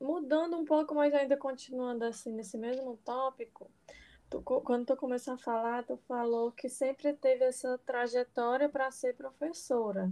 Mudando 0.00 0.56
um 0.56 0.64
pouco, 0.64 0.92
mas 0.96 1.14
ainda 1.14 1.36
continuando 1.36 2.04
assim 2.04 2.32
nesse 2.32 2.58
mesmo 2.58 2.98
tópico, 3.04 3.70
tu, 4.28 4.42
quando 4.42 4.86
tu 4.86 4.96
começou 4.96 5.34
a 5.34 5.38
falar, 5.38 5.84
tu 5.84 5.96
falou 6.08 6.50
que 6.50 6.68
sempre 6.68 7.12
teve 7.12 7.44
essa 7.44 7.78
trajetória 7.86 8.68
para 8.68 8.90
ser 8.90 9.14
professora, 9.14 10.10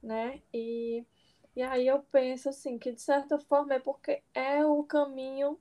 né? 0.00 0.40
E 0.54 1.04
e 1.54 1.62
aí 1.62 1.86
eu 1.86 2.02
penso 2.10 2.48
assim, 2.48 2.78
que 2.78 2.92
de 2.92 3.00
certa 3.00 3.38
forma 3.38 3.74
é 3.74 3.78
porque 3.78 4.22
é 4.34 4.64
o 4.64 4.82
caminho 4.84 5.58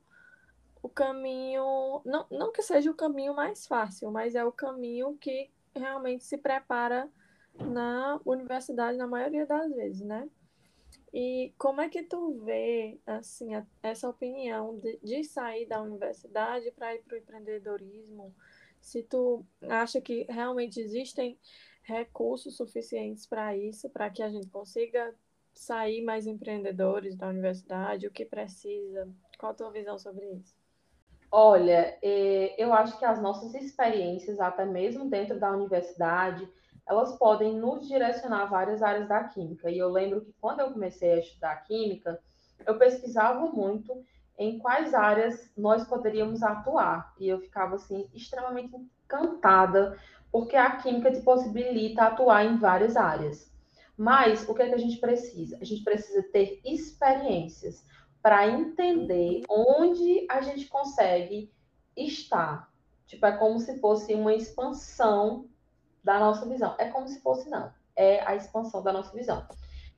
o 0.81 0.89
caminho, 0.89 2.01
não, 2.03 2.25
não 2.31 2.51
que 2.51 2.63
seja 2.63 2.89
o 2.89 2.95
caminho 2.95 3.35
mais 3.35 3.67
fácil, 3.67 4.11
mas 4.11 4.33
é 4.33 4.43
o 4.43 4.51
caminho 4.51 5.15
que 5.17 5.51
realmente 5.75 6.23
se 6.23 6.37
prepara 6.37 7.07
na 7.53 8.19
universidade 8.25 8.97
na 8.97 9.07
maioria 9.07 9.45
das 9.45 9.71
vezes, 9.71 10.01
né? 10.01 10.27
E 11.13 11.53
como 11.57 11.81
é 11.81 11.89
que 11.89 12.03
tu 12.03 12.39
vê 12.45 12.99
assim 13.05 13.51
essa 13.83 14.09
opinião 14.09 14.79
de, 14.79 14.97
de 15.03 15.23
sair 15.23 15.65
da 15.67 15.81
universidade 15.81 16.71
para 16.71 16.95
ir 16.95 17.03
para 17.03 17.15
o 17.15 17.19
empreendedorismo? 17.19 18.33
Se 18.79 19.03
tu 19.03 19.45
acha 19.69 20.01
que 20.01 20.25
realmente 20.29 20.79
existem 20.79 21.37
recursos 21.83 22.55
suficientes 22.55 23.27
para 23.27 23.55
isso, 23.55 23.89
para 23.89 24.09
que 24.09 24.23
a 24.23 24.29
gente 24.29 24.47
consiga 24.47 25.13
sair 25.53 26.01
mais 26.03 26.27
empreendedores 26.27 27.15
da 27.15 27.27
universidade, 27.27 28.07
o 28.07 28.11
que 28.11 28.25
precisa? 28.25 29.07
Qual 29.37 29.51
a 29.51 29.55
tua 29.55 29.71
visão 29.71 29.97
sobre 29.97 30.25
isso? 30.33 30.55
Olha, 31.31 31.97
é, 32.01 32.61
eu 32.61 32.73
acho 32.73 32.99
que 32.99 33.05
as 33.05 33.21
nossas 33.21 33.53
experiências, 33.55 34.39
até 34.39 34.65
mesmo 34.65 35.09
dentro 35.09 35.39
da 35.39 35.51
universidade, 35.51 36.47
elas 36.87 37.17
podem 37.17 37.55
nos 37.55 37.87
direcionar 37.87 38.41
a 38.41 38.45
várias 38.45 38.81
áreas 38.81 39.07
da 39.07 39.23
química. 39.23 39.69
E 39.69 39.77
eu 39.77 39.89
lembro 39.89 40.21
que 40.21 40.33
quando 40.41 40.59
eu 40.59 40.71
comecei 40.71 41.13
a 41.13 41.19
estudar 41.19 41.55
química, 41.63 42.19
eu 42.65 42.77
pesquisava 42.77 43.45
muito 43.47 44.03
em 44.37 44.59
quais 44.59 44.93
áreas 44.93 45.49
nós 45.55 45.85
poderíamos 45.87 46.43
atuar. 46.43 47.13
E 47.19 47.29
eu 47.29 47.39
ficava 47.39 47.75
assim 47.75 48.09
extremamente 48.13 48.75
encantada, 48.75 49.97
porque 50.31 50.55
a 50.55 50.77
química 50.77 51.11
te 51.11 51.21
possibilita 51.21 52.03
atuar 52.03 52.45
em 52.45 52.57
várias 52.57 52.97
áreas. 52.97 53.50
Mas 54.01 54.49
o 54.49 54.55
que 54.55 54.63
é 54.63 54.67
que 54.67 54.73
a 54.73 54.79
gente 54.79 54.97
precisa? 54.97 55.59
A 55.61 55.63
gente 55.63 55.83
precisa 55.83 56.23
ter 56.23 56.59
experiências 56.65 57.85
para 58.19 58.47
entender 58.47 59.43
onde 59.47 60.25
a 60.27 60.41
gente 60.41 60.65
consegue 60.65 61.53
estar. 61.95 62.67
Tipo, 63.05 63.27
é 63.27 63.37
como 63.37 63.59
se 63.59 63.79
fosse 63.79 64.15
uma 64.15 64.33
expansão 64.33 65.47
da 66.03 66.19
nossa 66.19 66.49
visão. 66.49 66.73
É 66.79 66.89
como 66.89 67.07
se 67.07 67.21
fosse, 67.21 67.47
não. 67.47 67.71
É 67.95 68.25
a 68.27 68.35
expansão 68.35 68.81
da 68.81 68.91
nossa 68.91 69.15
visão. 69.15 69.47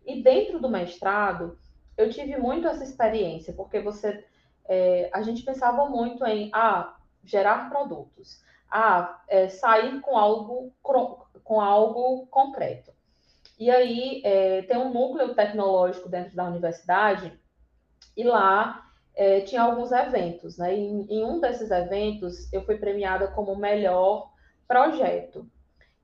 E 0.05 0.21
dentro 0.21 0.59
do 0.59 0.67
mestrado, 0.67 1.57
eu 1.95 2.09
tive 2.09 2.35
muito 2.35 2.67
essa 2.67 2.83
experiência, 2.83 3.53
porque 3.53 3.79
você. 3.79 4.25
É, 4.65 5.09
a 5.13 5.21
gente 5.21 5.43
pensava 5.43 5.85
muito 5.89 6.25
em 6.25 6.49
ah, 6.53 6.97
gerar 7.23 7.69
produtos, 7.69 8.43
ah, 8.69 9.23
é, 9.29 9.47
sair 9.47 10.01
com 10.01 10.17
algo, 10.17 10.73
com 10.81 11.61
algo 11.61 12.27
concreto. 12.27 12.92
E 13.63 13.71
aí 13.71 14.21
é, 14.25 14.61
tem 14.63 14.77
um 14.77 14.91
núcleo 14.91 15.33
tecnológico 15.33 16.09
dentro 16.09 16.35
da 16.35 16.43
universidade, 16.43 17.31
e 18.17 18.21
lá 18.21 18.91
é, 19.15 19.39
tinha 19.39 19.61
alguns 19.61 19.89
eventos, 19.93 20.57
né? 20.57 20.75
Em, 20.75 21.07
em 21.09 21.23
um 21.23 21.39
desses 21.39 21.71
eventos, 21.71 22.51
eu 22.51 22.65
fui 22.65 22.77
premiada 22.77 23.29
como 23.29 23.55
melhor 23.55 24.33
projeto. 24.67 25.49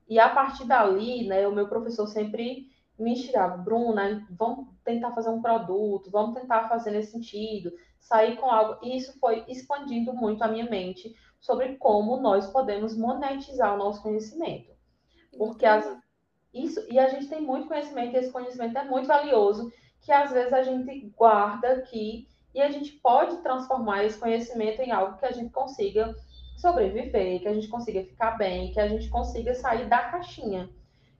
E 0.07 0.17
a 0.17 0.29
partir 0.29 0.63
dali, 0.63 1.27
né, 1.27 1.45
o 1.49 1.51
meu 1.51 1.67
professor 1.67 2.07
sempre 2.07 2.67
me 2.97 3.11
instigava, 3.11 3.57
Bruna, 3.57 4.25
vamos 4.31 4.69
tentar 4.85 5.11
fazer 5.11 5.29
um 5.29 5.41
produto, 5.41 6.09
vamos 6.09 6.39
tentar 6.39 6.69
fazer 6.69 6.91
nesse 6.91 7.11
sentido, 7.11 7.73
sair 7.99 8.37
com 8.37 8.49
algo. 8.49 8.79
E 8.81 8.95
isso 8.95 9.19
foi 9.19 9.43
expandindo 9.49 10.13
muito 10.13 10.41
a 10.43 10.47
minha 10.47 10.69
mente 10.69 11.13
sobre 11.41 11.75
como 11.75 12.21
nós 12.21 12.47
podemos 12.47 12.95
monetizar 12.95 13.75
o 13.75 13.77
nosso 13.77 14.01
conhecimento. 14.01 14.71
Porque 15.37 15.65
as, 15.65 15.85
isso, 16.53 16.85
e 16.89 16.97
a 16.97 17.09
gente 17.09 17.27
tem 17.27 17.41
muito 17.41 17.67
conhecimento, 17.67 18.15
e 18.15 18.19
esse 18.19 18.31
conhecimento 18.31 18.77
é 18.77 18.83
muito 18.83 19.07
valioso, 19.07 19.71
que 20.01 20.11
às 20.11 20.31
vezes 20.31 20.53
a 20.53 20.63
gente 20.63 21.11
guarda 21.15 21.73
aqui 21.73 22.27
e 22.53 22.61
a 22.61 22.69
gente 22.71 22.93
pode 22.93 23.37
transformar 23.37 24.03
esse 24.03 24.17
conhecimento 24.17 24.81
em 24.81 24.91
algo 24.91 25.17
que 25.17 25.25
a 25.25 25.31
gente 25.31 25.51
consiga 25.51 26.15
sobreviver, 26.57 27.41
que 27.41 27.47
a 27.47 27.53
gente 27.53 27.67
consiga 27.67 28.03
ficar 28.03 28.31
bem, 28.31 28.71
que 28.71 28.79
a 28.79 28.87
gente 28.87 29.07
consiga 29.09 29.53
sair 29.53 29.87
da 29.87 30.09
caixinha. 30.09 30.69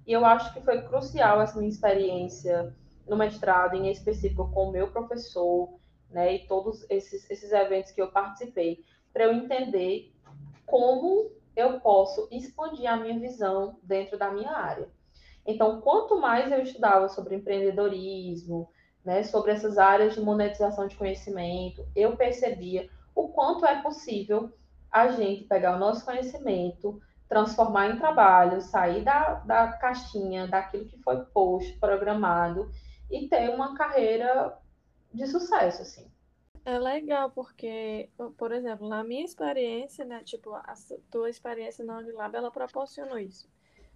E 0.06 0.12
eu 0.12 0.26
acho 0.26 0.54
que 0.54 0.62
foi 0.62 0.82
crucial 0.82 1.42
essa 1.42 1.58
minha 1.58 1.70
experiência 1.70 2.76
no 3.08 3.16
mestrado, 3.16 3.76
em 3.76 3.92
específico 3.92 4.52
com 4.52 4.70
o 4.70 4.72
meu 4.72 4.92
professor, 4.92 5.80
né, 6.10 6.36
e 6.36 6.48
todos 6.48 6.86
esses, 6.90 7.30
esses 7.30 7.52
eventos 7.52 7.92
que 7.92 8.02
eu 8.02 8.12
participei, 8.12 8.84
para 9.14 9.26
eu 9.26 9.34
entender 9.34 10.12
como 10.66 11.32
eu 11.56 11.80
posso 11.80 12.28
expandir 12.32 12.92
a 12.92 12.98
minha 12.98 13.20
visão 13.20 13.78
dentro 13.84 14.18
da 14.18 14.32
minha 14.32 14.52
área. 14.52 14.88
Então, 15.50 15.82
quanto 15.82 16.22
mais 16.22 16.52
eu 16.52 16.62
estudava 16.62 17.10
sobre 17.10 17.36
empreendedorismo, 17.36 18.70
né, 19.04 19.24
sobre 19.24 19.52
essas 19.52 19.80
áreas 19.80 20.14
de 20.14 20.22
monetização 20.22 20.88
de 20.88 20.96
conhecimento, 20.96 21.84
eu 21.96 22.16
percebia 22.16 22.88
o 23.16 23.30
quanto 23.30 23.66
é 23.66 23.82
possível 23.82 24.54
a 24.92 25.08
gente 25.08 25.46
pegar 25.46 25.76
o 25.76 25.80
nosso 25.80 26.06
conhecimento, 26.06 27.02
transformar 27.28 27.90
em 27.90 27.98
trabalho, 27.98 28.62
sair 28.62 29.04
da, 29.04 29.36
da 29.40 29.72
caixinha, 29.74 30.48
daquilo 30.48 30.86
que 30.86 31.02
foi 31.02 31.18
posto, 31.26 31.80
programado, 31.80 32.70
e 33.10 33.28
ter 33.28 33.50
uma 33.50 33.76
carreira 33.76 34.56
de 35.12 35.26
sucesso, 35.26 35.82
assim. 35.82 36.12
É 36.64 36.78
legal, 36.78 37.32
porque, 37.32 38.08
por 38.38 38.52
exemplo, 38.52 38.88
na 38.88 39.04
minha 39.04 39.26
experiência, 39.26 40.06
né, 40.06 40.22
tipo, 40.24 40.54
a 40.54 40.76
tua 41.10 41.28
experiência 41.28 41.84
na 41.84 41.98
Unilab, 41.98 42.36
ela 42.36 42.52
proporcionou 42.52 43.18
isso. 43.18 43.50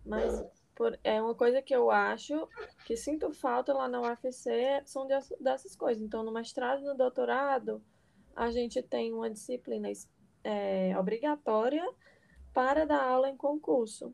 Mas 0.03 0.43
por, 0.75 0.99
é 1.03 1.21
uma 1.21 1.35
coisa 1.35 1.61
que 1.61 1.75
eu 1.75 1.91
acho 1.91 2.47
que 2.85 2.95
sinto 2.95 3.31
falta 3.31 3.73
lá 3.73 3.87
na 3.87 4.01
UFC 4.01 4.81
são 4.85 5.07
dessas 5.39 5.75
coisas. 5.75 6.03
Então, 6.03 6.23
no 6.23 6.31
mestrado 6.31 6.81
e 6.81 6.85
no 6.85 6.95
doutorado, 6.95 7.81
a 8.35 8.49
gente 8.51 8.81
tem 8.81 9.13
uma 9.13 9.29
disciplina 9.29 9.89
é, 10.43 10.97
obrigatória 10.97 11.87
para 12.53 12.85
dar 12.85 13.03
aula 13.03 13.29
em 13.29 13.37
concurso. 13.37 14.13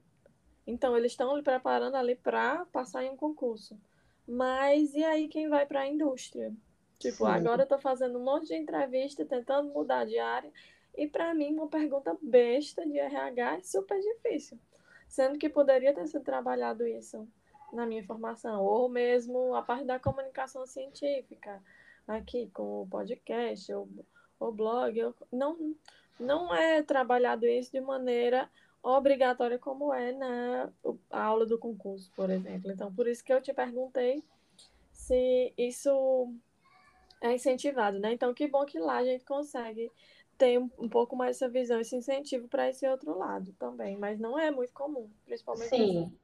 Então, 0.68 0.96
eles 0.96 1.14
estão 1.14 1.36
lhe 1.36 1.44
preparando 1.44 1.96
ali 1.96 2.16
para 2.16 2.66
passar 2.68 3.04
em 3.04 3.10
um 3.10 3.18
concurso. 3.18 3.80
Mas 4.28 4.94
e 4.94 5.04
aí 5.04 5.28
quem 5.28 5.50
vai 5.50 5.66
para 5.66 5.82
a 5.82 5.88
indústria? 5.88 6.54
Tipo, 7.00 7.26
Sim. 7.26 7.32
agora 7.32 7.62
eu 7.62 7.64
estou 7.64 7.80
fazendo 7.80 8.20
um 8.20 8.24
monte 8.24 8.48
de 8.48 8.56
entrevista, 8.56 9.26
tentando 9.26 9.74
mudar 9.74 10.06
de 10.06 10.20
área. 10.20 10.52
E 10.96 11.08
para 11.08 11.34
mim, 11.34 11.54
uma 11.54 11.68
pergunta 11.68 12.16
besta 12.22 12.86
de 12.86 13.00
RH 13.00 13.58
é 13.58 13.64
super 13.64 14.00
difícil. 14.00 14.60
Sendo 15.10 15.38
que 15.38 15.50
poderia 15.50 15.94
ter 15.94 16.08
sido 16.08 16.24
trabalhado 16.24 16.88
isso 16.88 17.28
na 17.74 17.86
minha 17.86 18.04
formação. 18.06 18.64
Ou 18.64 18.88
mesmo 18.88 19.54
a 19.56 19.62
parte 19.62 19.84
da 19.84 20.00
comunicação 20.00 20.66
científica, 20.66 21.62
aqui 22.08 22.50
com 22.54 22.84
o 22.84 22.88
podcast, 22.88 23.74
ou 23.74 23.90
o 24.40 24.52
blog. 24.52 24.98
Eu, 24.98 25.14
não, 25.32 25.76
não 26.18 26.56
é 26.56 26.82
trabalhado 26.82 27.46
isso 27.46 27.72
de 27.72 27.82
maneira 27.82 28.50
obrigatória 28.82 29.60
como 29.60 29.94
é 29.94 30.12
na 30.14 30.70
aula 31.10 31.46
do 31.46 31.58
concurso, 31.58 32.12
por 32.16 32.30
exemplo. 32.30 32.72
Então, 32.72 32.94
por 32.94 33.08
isso 33.08 33.24
que 33.24 33.34
eu 33.34 33.42
te 33.42 33.54
perguntei 33.54 34.24
se 34.92 35.54
isso 35.58 36.32
é 37.22 37.34
incentivado, 37.34 38.00
né? 38.00 38.14
Então, 38.14 38.34
que 38.34 38.48
bom 38.48 38.66
que 38.66 38.80
lá 38.80 38.98
a 38.98 39.04
gente 39.04 39.26
consegue 39.26 39.92
ter 40.40 40.58
um, 40.58 40.72
um 40.80 40.90
pouco 40.90 41.16
mais 41.16 41.36
essa 41.36 41.50
visão, 41.50 41.80
esse 41.80 41.96
incentivo 41.96 42.48
para 42.48 42.70
esse 42.70 42.88
outro 42.88 43.16
lado 43.16 43.54
também, 43.60 43.98
mas 43.98 44.18
não 44.18 44.40
é 44.40 44.50
muito 44.50 44.74
comum, 44.74 45.08
principalmente. 45.26 45.70
Sim. 45.70 46.00
Assim. 46.00 46.18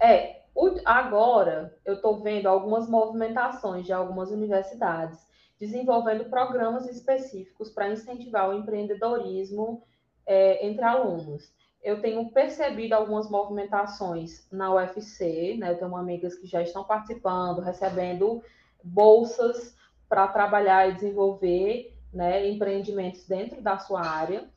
É, 0.00 0.42
agora 0.84 1.76
eu 1.84 1.94
estou 1.94 2.20
vendo 2.20 2.46
algumas 2.46 2.88
movimentações 2.88 3.84
de 3.84 3.92
algumas 3.92 4.30
universidades 4.30 5.18
desenvolvendo 5.60 6.30
programas 6.30 6.88
específicos 6.88 7.70
para 7.70 7.90
incentivar 7.90 8.48
o 8.48 8.54
empreendedorismo 8.54 9.82
é, 10.24 10.66
entre 10.66 10.84
alunos. 10.84 11.52
Eu 11.82 12.00
tenho 12.00 12.30
percebido 12.30 12.94
algumas 12.94 13.28
movimentações 13.28 14.46
na 14.50 14.72
UFC, 14.72 15.56
né? 15.58 15.72
Eu 15.72 15.78
tenho 15.78 15.96
amigas 15.96 16.36
que 16.36 16.46
já 16.46 16.62
estão 16.62 16.84
participando, 16.84 17.60
recebendo 17.60 18.42
bolsas 18.82 19.76
para 20.08 20.28
trabalhar 20.28 20.88
e 20.88 20.94
desenvolver 20.94 21.97
né, 22.12 22.48
empreendimentos 22.48 23.26
dentro 23.26 23.60
da 23.60 23.78
sua 23.78 24.06
área. 24.06 24.48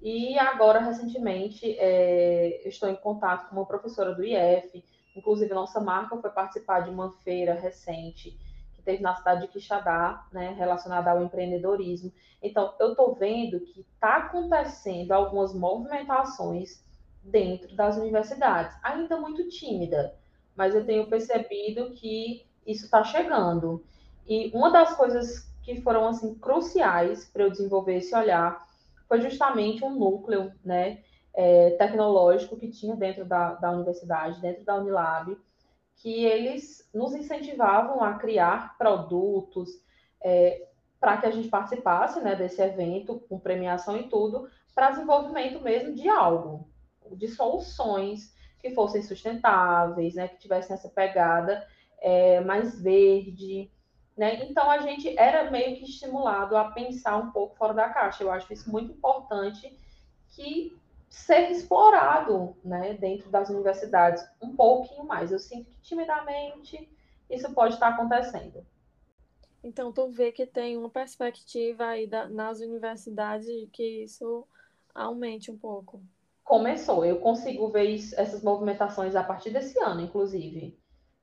E 0.00 0.38
agora, 0.38 0.78
recentemente, 0.78 1.76
é, 1.78 2.68
estou 2.68 2.88
em 2.88 2.96
contato 2.96 3.48
com 3.48 3.56
uma 3.56 3.66
professora 3.66 4.14
do 4.14 4.24
IF, 4.24 4.84
inclusive 5.16 5.52
nossa 5.52 5.80
marca 5.80 6.16
foi 6.16 6.30
participar 6.30 6.80
de 6.80 6.90
uma 6.90 7.10
feira 7.24 7.54
recente 7.54 8.38
teve 8.88 9.02
na 9.02 9.14
cidade 9.14 9.42
de 9.42 9.48
Quixadá, 9.48 10.26
né, 10.32 10.54
relacionada 10.56 11.10
ao 11.10 11.22
empreendedorismo. 11.22 12.10
Então, 12.42 12.74
eu 12.80 12.92
estou 12.92 13.14
vendo 13.14 13.60
que 13.60 13.80
está 13.80 14.16
acontecendo 14.16 15.12
algumas 15.12 15.52
movimentações 15.52 16.82
dentro 17.22 17.76
das 17.76 17.98
universidades, 17.98 18.74
ainda 18.82 19.20
muito 19.20 19.46
tímida, 19.50 20.14
mas 20.56 20.74
eu 20.74 20.86
tenho 20.86 21.06
percebido 21.06 21.90
que 21.90 22.46
isso 22.66 22.86
está 22.86 23.04
chegando. 23.04 23.84
E 24.26 24.50
uma 24.54 24.70
das 24.70 24.96
coisas 24.96 25.47
que 25.74 25.82
foram 25.82 26.08
assim 26.08 26.34
cruciais 26.34 27.26
para 27.26 27.42
eu 27.42 27.50
desenvolver 27.50 27.96
esse 27.96 28.16
olhar 28.16 28.66
foi 29.06 29.20
justamente 29.20 29.84
um 29.84 29.90
núcleo, 29.90 30.50
né, 30.64 31.02
é, 31.34 31.70
tecnológico 31.72 32.56
que 32.56 32.70
tinha 32.70 32.96
dentro 32.96 33.26
da, 33.26 33.52
da 33.52 33.70
universidade, 33.72 34.40
dentro 34.40 34.64
da 34.64 34.76
Unilab, 34.76 35.36
que 35.96 36.24
eles 36.24 36.88
nos 36.94 37.14
incentivavam 37.14 38.02
a 38.02 38.14
criar 38.14 38.78
produtos, 38.78 39.68
é, 40.22 40.66
para 40.98 41.18
que 41.18 41.26
a 41.26 41.30
gente 41.30 41.48
participasse 41.48 42.18
né, 42.20 42.34
desse 42.34 42.62
evento, 42.62 43.20
com 43.28 43.38
premiação 43.38 43.98
e 43.98 44.08
tudo, 44.08 44.48
para 44.74 44.90
desenvolvimento 44.90 45.62
mesmo 45.62 45.94
de 45.94 46.08
algo, 46.08 46.66
de 47.12 47.28
soluções 47.28 48.34
que 48.58 48.70
fossem 48.70 49.02
sustentáveis, 49.02 50.14
né, 50.14 50.28
que 50.28 50.38
tivessem 50.38 50.74
essa 50.74 50.88
pegada 50.88 51.66
é, 52.00 52.40
mais 52.40 52.80
verde. 52.80 53.70
Né? 54.18 54.44
Então, 54.44 54.68
a 54.68 54.78
gente 54.78 55.16
era 55.16 55.48
meio 55.48 55.76
que 55.76 55.84
estimulado 55.84 56.56
a 56.56 56.72
pensar 56.72 57.16
um 57.16 57.30
pouco 57.30 57.54
fora 57.54 57.72
da 57.72 57.88
caixa. 57.88 58.24
Eu 58.24 58.32
acho 58.32 58.52
isso 58.52 58.68
muito 58.68 58.90
importante 58.90 59.78
que 60.30 60.76
ser 61.08 61.52
explorado 61.52 62.56
né, 62.64 62.94
dentro 62.94 63.30
das 63.30 63.48
universidades 63.48 64.28
um 64.42 64.56
pouquinho 64.56 65.04
mais. 65.04 65.30
Eu 65.30 65.38
sinto 65.38 65.70
que 65.70 65.80
timidamente 65.82 66.90
isso 67.30 67.54
pode 67.54 67.74
estar 67.74 67.90
acontecendo. 67.90 68.66
Então, 69.62 69.92
tu 69.92 70.08
vê 70.08 70.32
que 70.32 70.46
tem 70.46 70.76
uma 70.76 70.90
perspectiva 70.90 71.86
aí 71.86 72.08
da, 72.08 72.28
nas 72.28 72.58
universidades 72.58 73.46
que 73.72 74.02
isso 74.02 74.44
aumente 74.92 75.48
um 75.48 75.56
pouco. 75.56 76.02
Começou, 76.42 77.04
eu 77.04 77.20
consigo 77.20 77.68
ver 77.68 77.84
isso, 77.84 78.18
essas 78.18 78.42
movimentações 78.42 79.14
a 79.14 79.22
partir 79.22 79.50
desse 79.50 79.78
ano, 79.78 80.00
inclusive. 80.00 80.76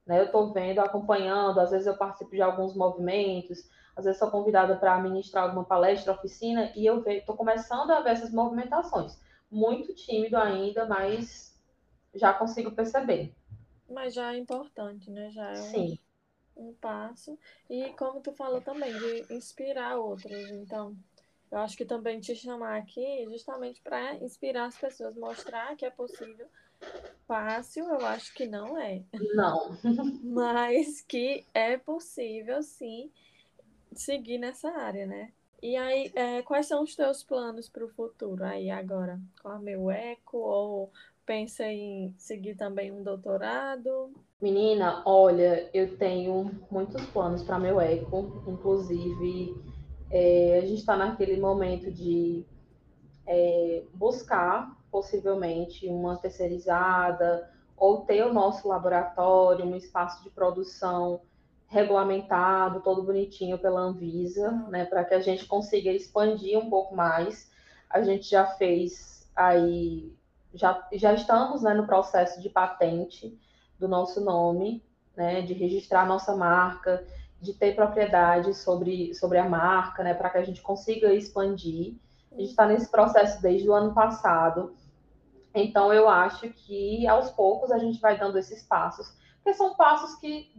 Né? 0.06 0.20
Eu 0.20 0.26
estou 0.26 0.52
vendo, 0.52 0.80
acompanhando, 0.80 1.60
às 1.60 1.72
vezes 1.72 1.88
eu 1.88 1.98
participo 1.98 2.32
de 2.32 2.42
alguns 2.42 2.76
movimentos, 2.76 3.70
às 3.96 4.06
vezes 4.06 4.20
sou 4.20 4.30
convidada 4.30 4.76
para 4.76 5.00
ministrar 5.00 5.46
alguma 5.46 5.64
palestra, 5.64 6.14
oficina, 6.14 6.72
e 6.76 6.86
eu 6.86 7.04
estou 7.08 7.36
começando 7.36 7.92
a 7.92 8.02
ver 8.02 8.12
essas 8.12 8.32
movimentações. 8.32 9.20
Muito 9.50 9.94
tímido 9.94 10.38
ainda, 10.38 10.86
mas 10.86 11.58
já 12.14 12.34
consigo 12.34 12.72
perceber. 12.72 13.34
Mas 13.90 14.14
já 14.14 14.34
é 14.34 14.38
importante, 14.38 15.10
né? 15.10 15.30
Já 15.32 15.52
é 15.52 15.56
Sim 15.56 16.00
um 16.56 16.74
passo. 16.74 17.38
E 17.70 17.92
como 17.94 18.22
tu 18.22 18.32
falou 18.32 18.62
também, 18.62 18.92
de 18.98 19.34
inspirar 19.34 19.98
outros. 19.98 20.50
Então, 20.52 20.96
eu 21.52 21.60
acho 21.60 21.76
que 21.76 21.86
também 21.86 22.20
te 22.20 22.36
chamar 22.36 22.78
aqui 22.78 23.26
justamente 23.30 23.82
para 23.82 24.16
inspirar 24.16 24.66
as 24.66 24.78
pessoas, 24.78 25.16
mostrar 25.16 25.76
que 25.76 25.86
é 25.86 25.90
possível. 25.90 26.48
Fácil, 27.28 27.86
eu 27.86 28.06
acho 28.06 28.34
que 28.34 28.46
não 28.46 28.78
é. 28.78 29.04
Não. 29.34 29.76
Mas 30.24 31.02
que 31.02 31.46
é 31.54 31.78
possível, 31.78 32.62
sim, 32.62 33.12
seguir 33.94 34.38
nessa 34.38 34.70
área, 34.70 35.06
né? 35.06 35.32
E 35.62 35.76
aí, 35.76 36.12
é, 36.16 36.42
quais 36.44 36.68
são 36.68 36.84
os 36.84 36.96
teus 36.96 37.24
planos 37.24 37.68
para 37.68 37.84
o 37.84 37.90
futuro 37.90 38.44
aí 38.44 38.70
agora? 38.70 39.20
Com 39.42 39.50
a 39.50 39.58
meu 39.58 39.90
eco 39.90 40.38
ou 40.38 40.92
pensa 41.26 41.66
em 41.66 42.14
seguir 42.18 42.56
também 42.56 42.92
um 42.92 43.02
doutorado? 43.02 44.12
Menina, 44.40 45.02
olha, 45.06 45.68
eu 45.74 45.98
tenho 45.98 46.52
muitos 46.70 47.04
planos 47.08 47.42
para 47.42 47.58
meu 47.58 47.82
eco, 47.82 48.44
inclusive 48.48 49.56
é, 50.12 50.60
a 50.60 50.62
gente 50.62 50.80
está 50.80 50.96
naquele 50.96 51.38
momento 51.38 51.92
de 51.92 52.46
é, 53.26 53.84
buscar 53.94 54.78
possivelmente 54.96 55.90
uma 55.90 56.16
terceirizada 56.16 57.52
ou 57.76 58.06
ter 58.06 58.26
o 58.26 58.34
nosso 58.34 58.66
laboratório, 58.66 59.66
um 59.66 59.76
espaço 59.76 60.24
de 60.24 60.30
produção 60.30 61.20
regulamentado, 61.68 62.80
todo 62.80 63.04
bonitinho 63.04 63.60
pela 63.60 63.82
Anvisa, 63.82 64.52
uhum. 64.52 64.70
né, 64.70 64.86
para 64.86 65.04
que 65.04 65.14
a 65.14 65.20
gente 65.20 65.46
consiga 65.48 65.92
expandir 65.92 66.58
um 66.58 66.70
pouco 66.70 66.96
mais. 66.96 67.52
A 67.90 68.02
gente 68.02 68.30
já 68.30 68.46
fez 68.46 69.30
aí, 69.36 70.16
já, 70.54 70.88
já 70.94 71.14
estamos 71.14 71.62
né, 71.62 71.74
no 71.74 71.86
processo 71.86 72.42
de 72.42 72.48
patente 72.48 73.38
do 73.78 73.90
nosso 73.90 74.22
nome, 74.22 74.82
né, 75.14 75.42
de 75.42 75.54
registrar 75.54 76.04
a 76.04 76.06
nossa 76.06 76.34
marca, 76.38 77.06
de 77.42 77.52
ter 77.52 77.76
propriedade 77.76 78.54
sobre, 78.54 79.14
sobre 79.14 79.40
a 79.40 79.50
marca, 79.50 80.06
né, 80.06 80.14
para 80.14 80.30
que 80.30 80.38
a 80.38 80.44
gente 80.46 80.62
consiga 80.62 81.14
expandir. 81.14 81.96
A 82.32 82.36
gente 82.36 82.52
está 82.52 82.66
nesse 82.66 82.90
processo 82.90 83.42
desde 83.42 83.70
o 83.70 83.74
ano 83.74 83.94
passado. 83.94 84.74
Então, 85.56 85.94
eu 85.94 86.10
acho 86.10 86.50
que 86.50 87.08
aos 87.08 87.32
poucos 87.32 87.72
a 87.72 87.78
gente 87.78 88.00
vai 88.00 88.18
dando 88.18 88.38
esses 88.38 88.64
passos, 88.64 89.08
porque 89.36 89.54
são 89.54 89.76
passos 89.76 90.16
que, 90.20 90.52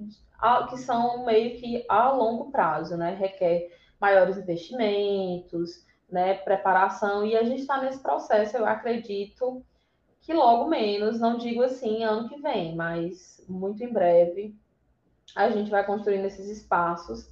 que 0.71 0.79
são 0.79 1.25
meio 1.25 1.61
que 1.61 1.85
a 1.89 2.11
longo 2.11 2.51
prazo, 2.51 2.97
né? 2.97 3.15
Requer 3.15 3.69
maiores 4.01 4.39
investimentos, 4.39 5.85
né? 6.11 6.35
Preparação, 6.35 7.27
e 7.27 7.37
a 7.37 7.43
gente 7.43 7.61
está 7.61 7.81
nesse 7.81 8.01
processo, 8.01 8.57
eu 8.57 8.65
acredito, 8.65 9.65
que 10.23 10.33
logo 10.33 10.69
menos, 10.69 11.21
não 11.21 11.37
digo 11.37 11.63
assim 11.63 12.03
ano 12.03 12.29
que 12.29 12.41
vem, 12.41 12.75
mas 12.75 13.45
muito 13.49 13.85
em 13.85 13.93
breve, 13.93 14.57
a 15.35 15.51
gente 15.51 15.71
vai 15.71 15.85
construindo 15.85 16.25
esses 16.25 16.49
espaços. 16.49 17.29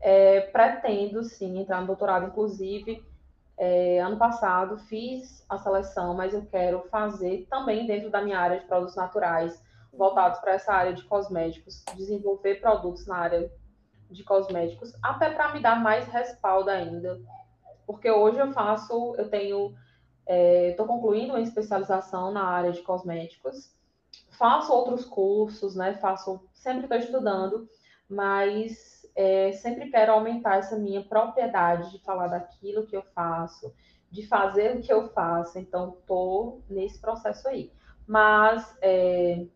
É, 0.00 0.42
pretendo 0.42 1.24
sim 1.24 1.58
entrar 1.58 1.80
no 1.80 1.86
doutorado, 1.86 2.26
inclusive. 2.26 3.02
É, 3.58 4.00
ano 4.00 4.18
passado 4.18 4.76
fiz 4.76 5.44
a 5.48 5.56
seleção, 5.58 6.14
mas 6.14 6.34
eu 6.34 6.44
quero 6.46 6.82
fazer 6.90 7.46
também 7.48 7.86
dentro 7.86 8.10
da 8.10 8.22
minha 8.22 8.38
área 8.38 8.60
de 8.60 8.66
produtos 8.66 8.96
naturais, 8.96 9.62
voltados 9.92 10.38
para 10.40 10.52
essa 10.52 10.72
área 10.72 10.92
de 10.92 11.04
cosméticos, 11.04 11.82
desenvolver 11.96 12.60
produtos 12.60 13.06
na 13.06 13.16
área 13.16 13.50
de 14.10 14.22
cosméticos, 14.24 14.92
até 15.02 15.30
para 15.30 15.52
me 15.52 15.60
dar 15.60 15.80
mais 15.82 16.06
respaldo 16.06 16.70
ainda. 16.70 17.18
Porque 17.86 18.10
hoje 18.10 18.38
eu 18.38 18.52
faço, 18.52 19.14
eu 19.16 19.28
tenho 19.30 19.74
Estou 20.28 20.84
é, 20.84 20.88
concluindo 20.88 21.34
uma 21.34 21.40
especialização 21.40 22.32
na 22.32 22.42
área 22.42 22.72
de 22.72 22.82
cosméticos. 22.82 23.72
Faço 24.30 24.72
outros 24.72 25.04
cursos, 25.04 25.76
né? 25.76 25.94
Faço, 25.94 26.40
sempre 26.52 26.82
estou 26.82 26.98
estudando, 26.98 27.68
mas 28.08 28.95
é, 29.16 29.52
sempre 29.52 29.90
quero 29.90 30.12
aumentar 30.12 30.58
essa 30.58 30.78
minha 30.78 31.02
propriedade 31.02 31.90
de 31.90 32.04
falar 32.04 32.28
daquilo 32.28 32.86
que 32.86 32.94
eu 32.94 33.02
faço, 33.14 33.74
de 34.10 34.26
fazer 34.26 34.76
o 34.76 34.82
que 34.82 34.92
eu 34.92 35.08
faço. 35.08 35.58
Então, 35.58 35.96
estou 35.98 36.62
nesse 36.68 37.00
processo 37.00 37.48
aí. 37.48 37.72
Mas 38.06 38.76
é, 38.82 39.46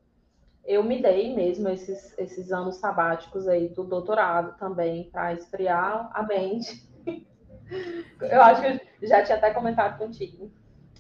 eu 0.65 0.83
me 0.83 1.01
dei 1.03 1.35
mesmo 1.35 1.69
esses, 1.69 2.19
esses 2.19 2.51
anos 2.51 2.77
sabáticos 2.77 3.47
aí 3.47 3.69
do 3.69 3.85
doutorado 3.85 4.57
também 4.59 5.11
para 5.11 5.35
esfriar 5.35 6.11
a 6.15 6.23
mente. 6.23 6.89
eu 8.23 8.43
acho 8.43 8.63
que 8.63 9.05
eu 9.05 9.09
já 9.09 9.23
tinha 9.23 9.37
até 9.37 9.53
comentado 9.53 9.99
contigo. 9.99 10.51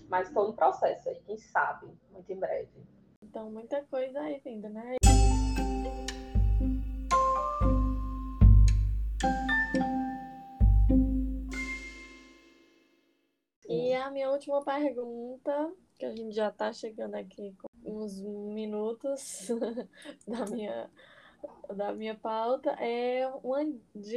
Mas 0.06 0.28
estou 0.28 0.48
no 0.48 0.54
processo 0.54 1.08
aí, 1.08 1.20
quem 1.24 1.38
sabe, 1.38 1.86
muito 2.12 2.30
em 2.30 2.36
breve. 2.36 2.68
Então, 3.22 3.48
muita 3.48 3.80
coisa 3.84 4.20
aí 4.20 4.40
vindo, 4.44 4.68
né? 4.68 4.96
Minha 14.10 14.30
última 14.30 14.62
pergunta, 14.64 15.72
que 15.98 16.04
a 16.04 16.14
gente 16.14 16.32
já 16.34 16.48
está 16.48 16.72
chegando 16.72 17.14
aqui 17.14 17.54
com 17.58 17.68
uns 17.84 18.20
minutos 18.22 19.48
da 20.26 20.46
minha 20.46 20.90
da 21.74 21.94
minha 21.94 22.14
pauta 22.14 22.70
é 22.72 23.26
uma, 23.42 23.60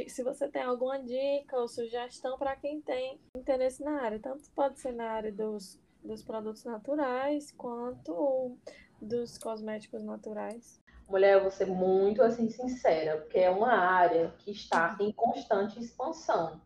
se 0.08 0.22
você 0.22 0.46
tem 0.46 0.60
alguma 0.60 0.98
dica 0.98 1.56
ou 1.56 1.66
sugestão 1.66 2.36
para 2.36 2.54
quem 2.54 2.82
tem 2.82 3.18
interesse 3.34 3.82
na 3.82 4.02
área, 4.02 4.18
tanto 4.18 4.50
pode 4.50 4.78
ser 4.78 4.92
na 4.92 5.08
área 5.10 5.32
dos 5.32 5.80
dos 6.04 6.22
produtos 6.22 6.64
naturais 6.64 7.50
quanto 7.52 8.56
dos 9.00 9.38
cosméticos 9.38 10.04
naturais? 10.04 10.80
Mulher, 11.08 11.34
eu 11.34 11.42
vou 11.42 11.50
ser 11.50 11.66
muito 11.66 12.22
assim 12.22 12.48
sincera, 12.50 13.18
porque 13.18 13.38
é 13.38 13.50
uma 13.50 13.72
área 13.72 14.32
que 14.38 14.50
está 14.50 14.96
em 15.00 15.12
constante 15.12 15.80
expansão. 15.80 16.60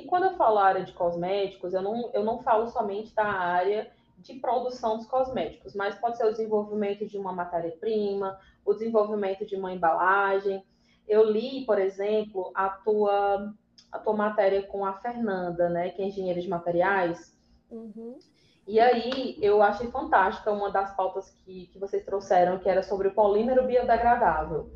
E 0.00 0.06
quando 0.06 0.24
eu 0.24 0.36
falo 0.36 0.58
área 0.58 0.82
de 0.82 0.92
cosméticos, 0.94 1.74
eu 1.74 1.82
não, 1.82 2.10
eu 2.14 2.24
não 2.24 2.42
falo 2.42 2.66
somente 2.68 3.14
da 3.14 3.26
área 3.26 3.90
de 4.16 4.34
produção 4.34 4.96
dos 4.96 5.06
cosméticos, 5.06 5.74
mas 5.74 5.94
pode 5.96 6.16
ser 6.16 6.24
o 6.24 6.30
desenvolvimento 6.30 7.06
de 7.06 7.18
uma 7.18 7.34
matéria-prima, 7.34 8.38
o 8.64 8.72
desenvolvimento 8.72 9.44
de 9.44 9.56
uma 9.56 9.72
embalagem. 9.72 10.64
Eu 11.06 11.30
li, 11.30 11.66
por 11.66 11.78
exemplo, 11.78 12.50
a 12.54 12.70
tua, 12.70 13.52
a 13.92 13.98
tua 13.98 14.14
matéria 14.14 14.62
com 14.62 14.86
a 14.86 14.94
Fernanda, 14.94 15.68
né, 15.68 15.90
que 15.90 16.00
é 16.00 16.06
engenheira 16.06 16.40
de 16.40 16.48
materiais. 16.48 17.38
Uhum. 17.70 18.18
E 18.66 18.80
aí 18.80 19.36
eu 19.42 19.62
achei 19.62 19.90
fantástica 19.90 20.50
uma 20.50 20.70
das 20.70 20.96
pautas 20.96 21.28
que, 21.44 21.66
que 21.66 21.78
vocês 21.78 22.04
trouxeram, 22.06 22.58
que 22.58 22.68
era 22.70 22.82
sobre 22.82 23.08
o 23.08 23.14
polímero 23.14 23.66
biodegradável. 23.66 24.70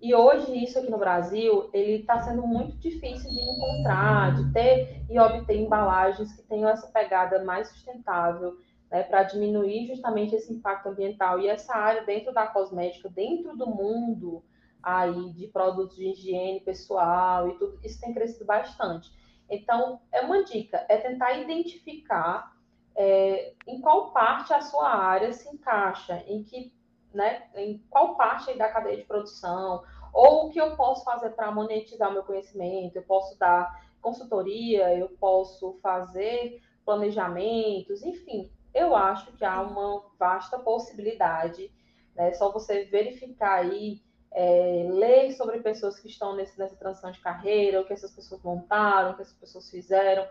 E 0.00 0.14
hoje 0.14 0.64
isso 0.64 0.78
aqui 0.78 0.90
no 0.90 0.98
Brasil, 0.98 1.68
ele 1.72 2.00
está 2.00 2.20
sendo 2.20 2.46
muito 2.46 2.76
difícil 2.78 3.30
de 3.30 3.40
encontrar, 3.40 4.34
de 4.34 4.52
ter 4.52 5.04
e 5.10 5.18
obter 5.18 5.56
embalagens 5.56 6.32
que 6.32 6.42
tenham 6.42 6.68
essa 6.70 6.86
pegada 6.86 7.44
mais 7.44 7.68
sustentável, 7.68 8.56
né, 8.90 9.02
para 9.02 9.24
diminuir 9.24 9.86
justamente 9.86 10.34
esse 10.34 10.52
impacto 10.52 10.88
ambiental. 10.88 11.38
E 11.38 11.48
essa 11.48 11.74
área 11.74 12.04
dentro 12.04 12.32
da 12.32 12.46
cosmética, 12.46 13.08
dentro 13.10 13.56
do 13.56 13.66
mundo 13.66 14.42
aí 14.82 15.32
de 15.34 15.46
produtos 15.48 15.96
de 15.96 16.08
higiene 16.08 16.60
pessoal 16.60 17.48
e 17.48 17.58
tudo, 17.58 17.78
isso 17.84 18.00
tem 18.00 18.14
crescido 18.14 18.46
bastante. 18.46 19.10
Então, 19.50 20.00
é 20.12 20.20
uma 20.22 20.44
dica, 20.44 20.86
é 20.88 20.96
tentar 20.96 21.34
identificar 21.34 22.52
é, 22.96 23.54
em 23.66 23.80
qual 23.80 24.12
parte 24.12 24.52
a 24.52 24.60
sua 24.60 24.88
área 24.88 25.32
se 25.32 25.48
encaixa, 25.48 26.22
em 26.26 26.42
que, 26.44 26.72
né, 27.12 27.48
em 27.54 27.78
qual 27.90 28.16
parte 28.16 28.56
da 28.56 28.68
cadeia 28.68 28.96
de 28.96 29.04
produção, 29.04 29.82
ou 30.12 30.46
o 30.46 30.50
que 30.50 30.60
eu 30.60 30.76
posso 30.76 31.04
fazer 31.04 31.30
para 31.30 31.50
monetizar 31.50 32.10
o 32.10 32.12
meu 32.12 32.22
conhecimento, 32.22 32.96
eu 32.96 33.02
posso 33.02 33.38
dar 33.38 33.88
consultoria, 34.00 34.96
eu 34.96 35.08
posso 35.20 35.78
fazer 35.82 36.60
planejamentos, 36.84 38.02
enfim, 38.02 38.50
eu 38.74 38.94
acho 38.94 39.32
que 39.32 39.44
há 39.44 39.60
uma 39.60 40.04
vasta 40.18 40.58
possibilidade. 40.58 41.70
Né? 42.14 42.32
Só 42.32 42.50
você 42.50 42.84
verificar 42.84 43.60
aí, 43.60 44.00
é, 44.32 44.88
ler 44.90 45.32
sobre 45.32 45.60
pessoas 45.60 45.98
que 45.98 46.08
estão 46.08 46.36
nesse, 46.36 46.58
nessa 46.58 46.76
transição 46.76 47.10
de 47.10 47.20
carreira, 47.20 47.80
o 47.80 47.84
que 47.84 47.92
essas 47.92 48.12
pessoas 48.12 48.42
montaram, 48.42 49.10
o 49.10 49.16
que 49.16 49.22
essas 49.22 49.36
pessoas 49.36 49.70
fizeram, 49.70 50.26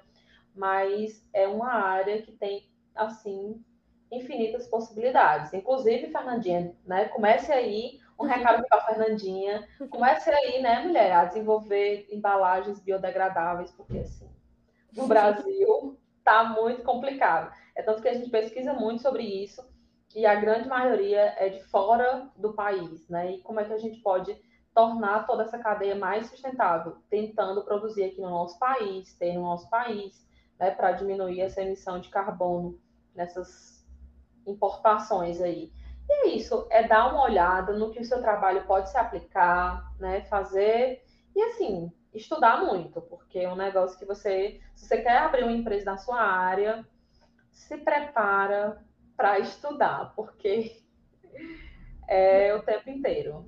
mas 0.56 1.26
é 1.34 1.48
uma 1.48 1.72
área 1.72 2.22
que 2.22 2.32
tem, 2.32 2.70
assim, 2.96 3.63
infinitas 4.12 4.67
possibilidades. 4.67 5.54
Inclusive, 5.54 6.12
Fernandinha, 6.12 6.76
né? 6.86 7.06
Comece 7.06 7.52
aí, 7.52 8.00
um 8.19 8.26
recado 8.26 8.65
para 8.67 8.80
a 8.80 8.86
Fernandinha, 8.86 9.67
comece 9.89 10.30
aí, 10.30 10.62
né, 10.62 10.82
mulher, 10.82 11.12
a 11.13 11.26
desenvolver 11.26 12.08
embalagens 12.12 12.80
biodegradáveis, 12.80 13.72
porque 13.72 14.00
assim, 14.00 14.30
no 14.93 15.08
Brasil 15.08 15.98
tá 16.24 16.43
muito 16.43 16.84
complicado. 16.84 17.54
É 17.76 17.82
tanto 17.82 18.02
que 18.02 18.10
a 18.10 18.13
gente 18.13 18.30
pesquisa 18.30 18.74
muito 18.74 19.02
sobre 19.02 19.24
isso 19.24 19.63
e 20.15 20.26
a 20.26 20.36
grande 20.36 20.67
maioria 20.67 21.34
é 21.38 21.50
de 21.50 21.63
fora 21.65 22.30
do 22.36 22.54
país, 22.54 23.08
né? 23.08 23.32
E 23.32 23.41
como 23.41 23.60
é 23.60 23.65
que 23.65 23.74
a 23.74 23.78
gente 23.78 24.02
pode 24.02 24.36
tornar 24.74 25.26
toda 25.26 25.43
essa 25.43 25.58
cadeia 25.58 25.95
mais 25.95 26.28
sustentável, 26.28 26.98
tentando 27.10 27.63
produzir 27.63 28.04
aqui 28.04 28.22
no 28.22 28.30
nosso 28.30 28.58
país, 28.60 29.13
ter 29.15 29.34
no 29.34 29.41
nosso 29.41 29.69
país, 29.69 30.28
né, 30.60 30.72
para 30.72 30.91
diminuir 30.91 31.41
essa 31.41 31.62
emissão 31.62 32.00
de 32.00 32.10
carbono 32.10 32.80
nessas 33.15 33.79
importações 34.50 35.42
aí. 35.42 35.72
E 36.08 36.14
é 36.14 36.28
isso, 36.30 36.68
é 36.72 36.88
dar 36.88 37.12
uma 37.12 37.24
olhada 37.24 37.74
no 37.74 37.92
que 37.92 38.00
o 38.00 38.06
seu 38.06 38.20
trabalho 38.22 38.66
pode 38.66 38.90
se 38.90 38.98
aplicar, 38.98 39.94
né, 40.00 40.22
fazer 40.22 41.04
e 41.36 41.42
assim, 41.44 41.92
estudar 42.14 42.66
muito, 42.66 43.00
porque 43.02 43.40
é 43.40 43.52
um 43.52 43.56
negócio 43.56 43.98
que 43.98 44.06
você, 44.06 44.60
se 44.76 44.88
você 44.88 45.02
quer 45.02 45.20
abrir 45.20 45.44
uma 45.44 45.52
empresa 45.52 45.86
na 45.92 45.98
sua 45.98 46.20
área, 46.20 46.86
se 47.52 47.78
prepara 47.78 48.84
para 49.16 49.40
estudar, 49.40 50.14
porque 50.16 50.82
é 52.08 52.56
o 52.56 52.64
tempo 52.64 52.90
inteiro. 52.90 53.46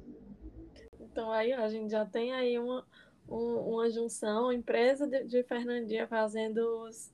Então 1.00 1.32
aí 1.32 1.52
a 1.52 1.68
gente 1.68 1.90
já 1.90 2.06
tem 2.06 2.32
aí 2.32 2.60
uma, 2.60 2.86
uma 3.28 3.90
junção, 3.90 4.54
empresa 4.54 5.08
de, 5.08 5.24
de 5.24 5.44
Fernandinha 5.44 6.08
fazendo 6.08 6.60
os, 6.84 7.12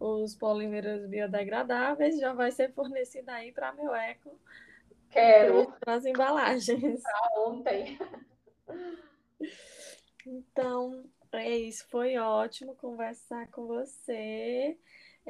os 0.00 0.34
polímeros 0.34 1.06
biodegradáveis, 1.06 2.18
já 2.18 2.32
vai 2.32 2.50
ser 2.50 2.72
fornecida 2.72 3.32
aí 3.32 3.52
para 3.52 3.72
meu 3.72 3.94
eco. 3.94 4.38
Quero. 5.10 5.72
As 5.86 6.04
embalagens. 6.04 7.02
Para 7.02 7.40
ontem. 7.40 7.98
Então, 10.26 11.04
é 11.32 11.56
isso. 11.56 11.86
Foi 11.88 12.16
ótimo 12.18 12.74
conversar 12.76 13.48
com 13.50 13.66
você. 13.66 14.76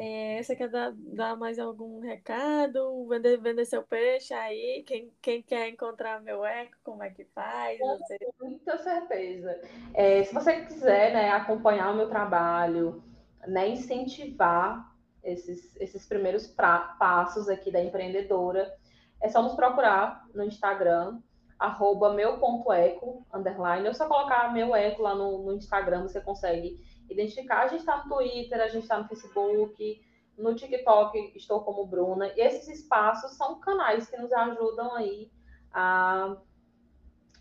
É, 0.01 0.41
você 0.41 0.55
quer 0.55 0.69
dar, 0.69 0.93
dar, 0.95 1.37
mais 1.37 1.59
algum 1.59 2.01
recado? 2.01 3.05
Vender, 3.09 3.37
vender 3.39 3.65
seu 3.65 3.83
peixe 3.83 4.33
aí? 4.33 4.85
Quem, 4.87 5.13
quem 5.21 5.43
quer 5.43 5.69
encontrar 5.69 6.21
meu 6.21 6.45
eco, 6.45 6.77
como 6.85 7.03
é 7.03 7.11
que 7.11 7.25
faz? 7.25 7.79
Com 7.81 7.99
muita 8.41 8.79
certeza. 8.79 9.61
É, 9.95 10.23
se 10.23 10.33
você 10.33 10.61
quiser 10.67 11.13
né, 11.13 11.31
acompanhar 11.31 11.91
o 11.91 11.97
meu 11.97 12.09
trabalho, 12.09 13.03
né, 13.47 13.69
incentivar 13.69 14.93
esses, 15.23 15.77
esses 15.77 16.07
primeiros 16.07 16.47
pra, 16.47 16.97
passos 16.99 17.49
aqui 17.49 17.71
da 17.71 17.83
empreendedora, 17.83 18.73
é 19.21 19.29
só 19.29 19.43
nos 19.43 19.55
procurar 19.55 20.27
no 20.35 20.45
Instagram, 20.45 21.21
arroba 21.59 22.13
meu.eco, 22.13 23.27
underline. 23.35 23.87
Eu 23.87 23.95
só 23.95 24.07
colocar 24.07 24.53
meu 24.53 24.75
eco 24.75 25.03
lá 25.03 25.15
no, 25.15 25.45
no 25.45 25.53
Instagram, 25.55 26.03
você 26.03 26.21
consegue 26.21 26.81
identificar. 27.11 27.63
A 27.63 27.69
gente 27.69 27.81
está 27.81 28.05
no 28.05 28.09
Twitter, 28.09 28.61
a 28.61 28.69
gente 28.69 28.85
está 28.85 28.99
no 28.99 29.09
Facebook, 29.09 30.01
no 30.37 30.55
TikTok 30.55 31.33
estou 31.35 31.63
como 31.63 31.87
Bruna. 31.87 32.29
E 32.37 32.41
esses 32.41 32.69
espaços 32.69 33.33
são 33.37 33.59
canais 33.59 34.09
que 34.09 34.17
nos 34.17 34.33
ajudam 34.33 34.95
aí 34.95 35.31
a, 35.73 36.37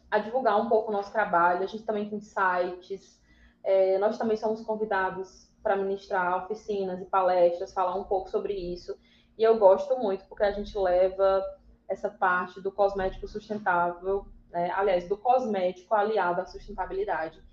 a 0.10 0.17
divulgar 0.17 0.60
um 0.60 0.67
pouco 0.67 0.89
o 0.89 0.93
nosso 0.93 1.12
trabalho. 1.12 1.63
A 1.63 1.67
gente 1.67 1.86
também 1.86 2.10
tem 2.10 2.19
sites, 2.19 3.21
é, 3.63 3.99
nós 3.99 4.17
também 4.17 4.36
somos 4.36 4.62
convidados 4.62 5.46
para 5.67 5.75
ministrar 5.75 6.45
oficinas 6.45 7.01
e 7.01 7.06
palestras, 7.06 7.73
falar 7.73 7.95
um 7.95 8.06
pouco 8.06 8.30
sobre 8.30 8.53
isso. 8.53 8.97
E 9.38 9.43
eu 9.43 9.58
gosto 9.60 9.97
muito, 9.99 10.23
porque 10.30 10.43
a 10.43 10.51
gente 10.51 10.77
leva 10.77 11.43
essa 11.89 12.10
parte 12.10 12.62
do 12.62 12.71
cosmético 12.71 13.27
sustentável, 13.27 14.25
né? 14.49 14.71
aliás, 14.71 15.10
do 15.10 15.17
cosmético 15.17 15.93
aliado 15.93 16.39
à 16.39 16.45
sustentabilidade 16.45 17.43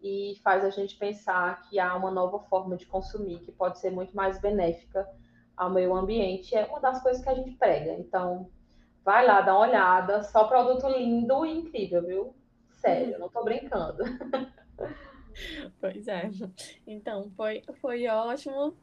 e 0.00 0.38
faz 0.44 0.64
a 0.64 0.70
gente 0.70 0.96
pensar 0.96 1.62
que 1.62 1.80
há 1.80 1.96
uma 1.96 2.12
nova 2.12 2.38
forma 2.44 2.76
de 2.76 2.86
consumir 2.86 3.40
que 3.40 3.50
pode 3.50 3.80
ser 3.80 3.90
muito 3.90 4.14
mais 4.14 4.40
benéfica 4.40 5.04
ao 5.56 5.68
meio 5.68 5.96
ambiente. 5.96 6.54
É 6.54 6.66
uma 6.66 6.80
das 6.80 7.02
coisas 7.02 7.24
que 7.24 7.28
a 7.28 7.34
gente 7.34 7.56
prega. 7.56 7.94
Então, 7.94 8.48
vai 9.04 9.26
lá, 9.26 9.40
dá 9.40 9.52
uma 9.52 9.66
olhada. 9.66 10.22
Só 10.22 10.44
produto 10.44 10.86
lindo 10.88 11.44
e 11.44 11.58
incrível, 11.58 12.06
viu? 12.06 12.36
Sério, 12.70 13.18
não 13.18 13.28
tô 13.28 13.42
brincando. 13.42 14.04
Pois 15.80 16.06
é. 16.08 16.30
Então, 16.86 17.30
foi, 17.36 17.62
foi 17.80 18.06
ótimo 18.06 18.76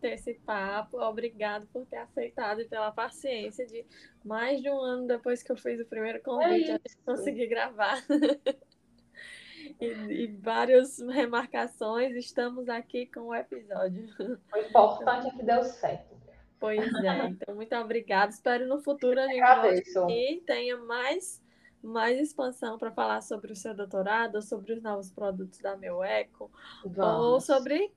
ter 0.00 0.12
esse 0.12 0.34
papo. 0.34 1.00
Obrigado 1.00 1.66
por 1.72 1.84
ter 1.86 1.98
aceitado 1.98 2.60
e 2.60 2.64
pela 2.64 2.92
paciência 2.92 3.66
de 3.66 3.84
mais 4.24 4.62
de 4.62 4.70
um 4.70 4.78
ano 4.78 5.06
depois 5.06 5.42
que 5.42 5.50
eu 5.52 5.56
fiz 5.56 5.80
o 5.80 5.86
primeiro 5.86 6.22
convite, 6.22 6.70
é 6.70 6.80
conseguir 7.04 7.46
gravar. 7.48 8.02
e, 9.80 9.86
e 9.86 10.26
várias 10.26 10.98
remarcações, 11.00 12.14
estamos 12.16 12.68
aqui 12.68 13.06
com 13.06 13.28
o 13.28 13.34
episódio. 13.34 14.08
O 14.52 14.58
importante 14.58 15.28
é 15.28 15.30
que 15.30 15.42
deu 15.42 15.62
certo. 15.64 16.18
Pois 16.60 16.92
é, 17.04 17.26
então 17.28 17.54
muito 17.54 17.74
obrigada. 17.76 18.30
Espero 18.30 18.66
no 18.66 18.80
futuro 18.80 19.20
a 19.20 19.26
gente 19.28 20.42
tenha 20.46 20.76
mais, 20.76 21.42
mais 21.82 22.18
expansão 22.18 22.78
para 22.78 22.90
falar 22.90 23.20
sobre 23.22 23.52
o 23.52 23.56
seu 23.56 23.74
doutorado, 23.74 24.42
sobre 24.42 24.72
os 24.72 24.82
novos 24.82 25.10
produtos 25.10 25.60
da 25.60 25.76
Meu 25.76 26.02
Eco, 26.02 26.50
Vamos. 26.84 27.24
ou 27.24 27.40
sobre 27.40 27.92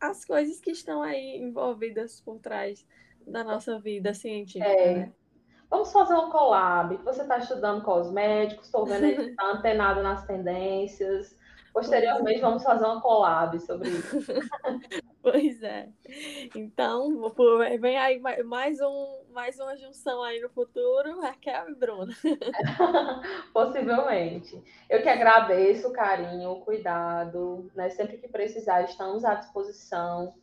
as 0.00 0.24
coisas 0.24 0.60
que 0.60 0.70
estão 0.70 1.02
aí 1.02 1.36
envolvidas 1.36 2.20
por 2.20 2.38
trás 2.38 2.86
da 3.26 3.44
nossa 3.44 3.78
vida 3.78 4.14
científica. 4.14 4.70
É. 4.70 4.94
Né? 4.94 5.12
Vamos 5.68 5.92
fazer 5.92 6.14
um 6.14 6.30
collab. 6.30 6.96
Você 7.04 7.22
está 7.22 7.38
estudando 7.38 7.84
cosméticos, 7.84 8.66
estou 8.66 8.86
vendo 8.86 9.14
que 9.14 9.30
está 9.30 9.52
antenado 9.52 10.02
nas 10.02 10.26
tendências. 10.26 11.36
Posteriormente, 11.72 12.40
vamos 12.40 12.64
fazer 12.64 12.84
uma 12.84 13.00
collab 13.00 13.60
sobre 13.60 13.90
isso. 13.90 14.16
Pois 15.22 15.62
é. 15.62 15.88
Então, 16.56 17.30
vem 17.78 17.98
aí 17.98 18.18
mais, 18.44 18.80
um, 18.80 19.22
mais 19.30 19.60
uma 19.60 19.76
junção 19.76 20.22
aí 20.22 20.40
no 20.40 20.48
futuro, 20.48 21.20
Raquel 21.20 21.68
e 21.68 21.74
Bruna. 21.74 22.12
Possivelmente. 23.52 24.62
Eu 24.88 25.02
que 25.02 25.08
agradeço 25.08 25.88
o 25.88 25.92
carinho, 25.92 26.50
o 26.50 26.60
cuidado, 26.62 27.70
né? 27.74 27.90
Sempre 27.90 28.16
que 28.16 28.28
precisar, 28.28 28.82
estamos 28.82 29.24
à 29.24 29.34
disposição. 29.34 30.34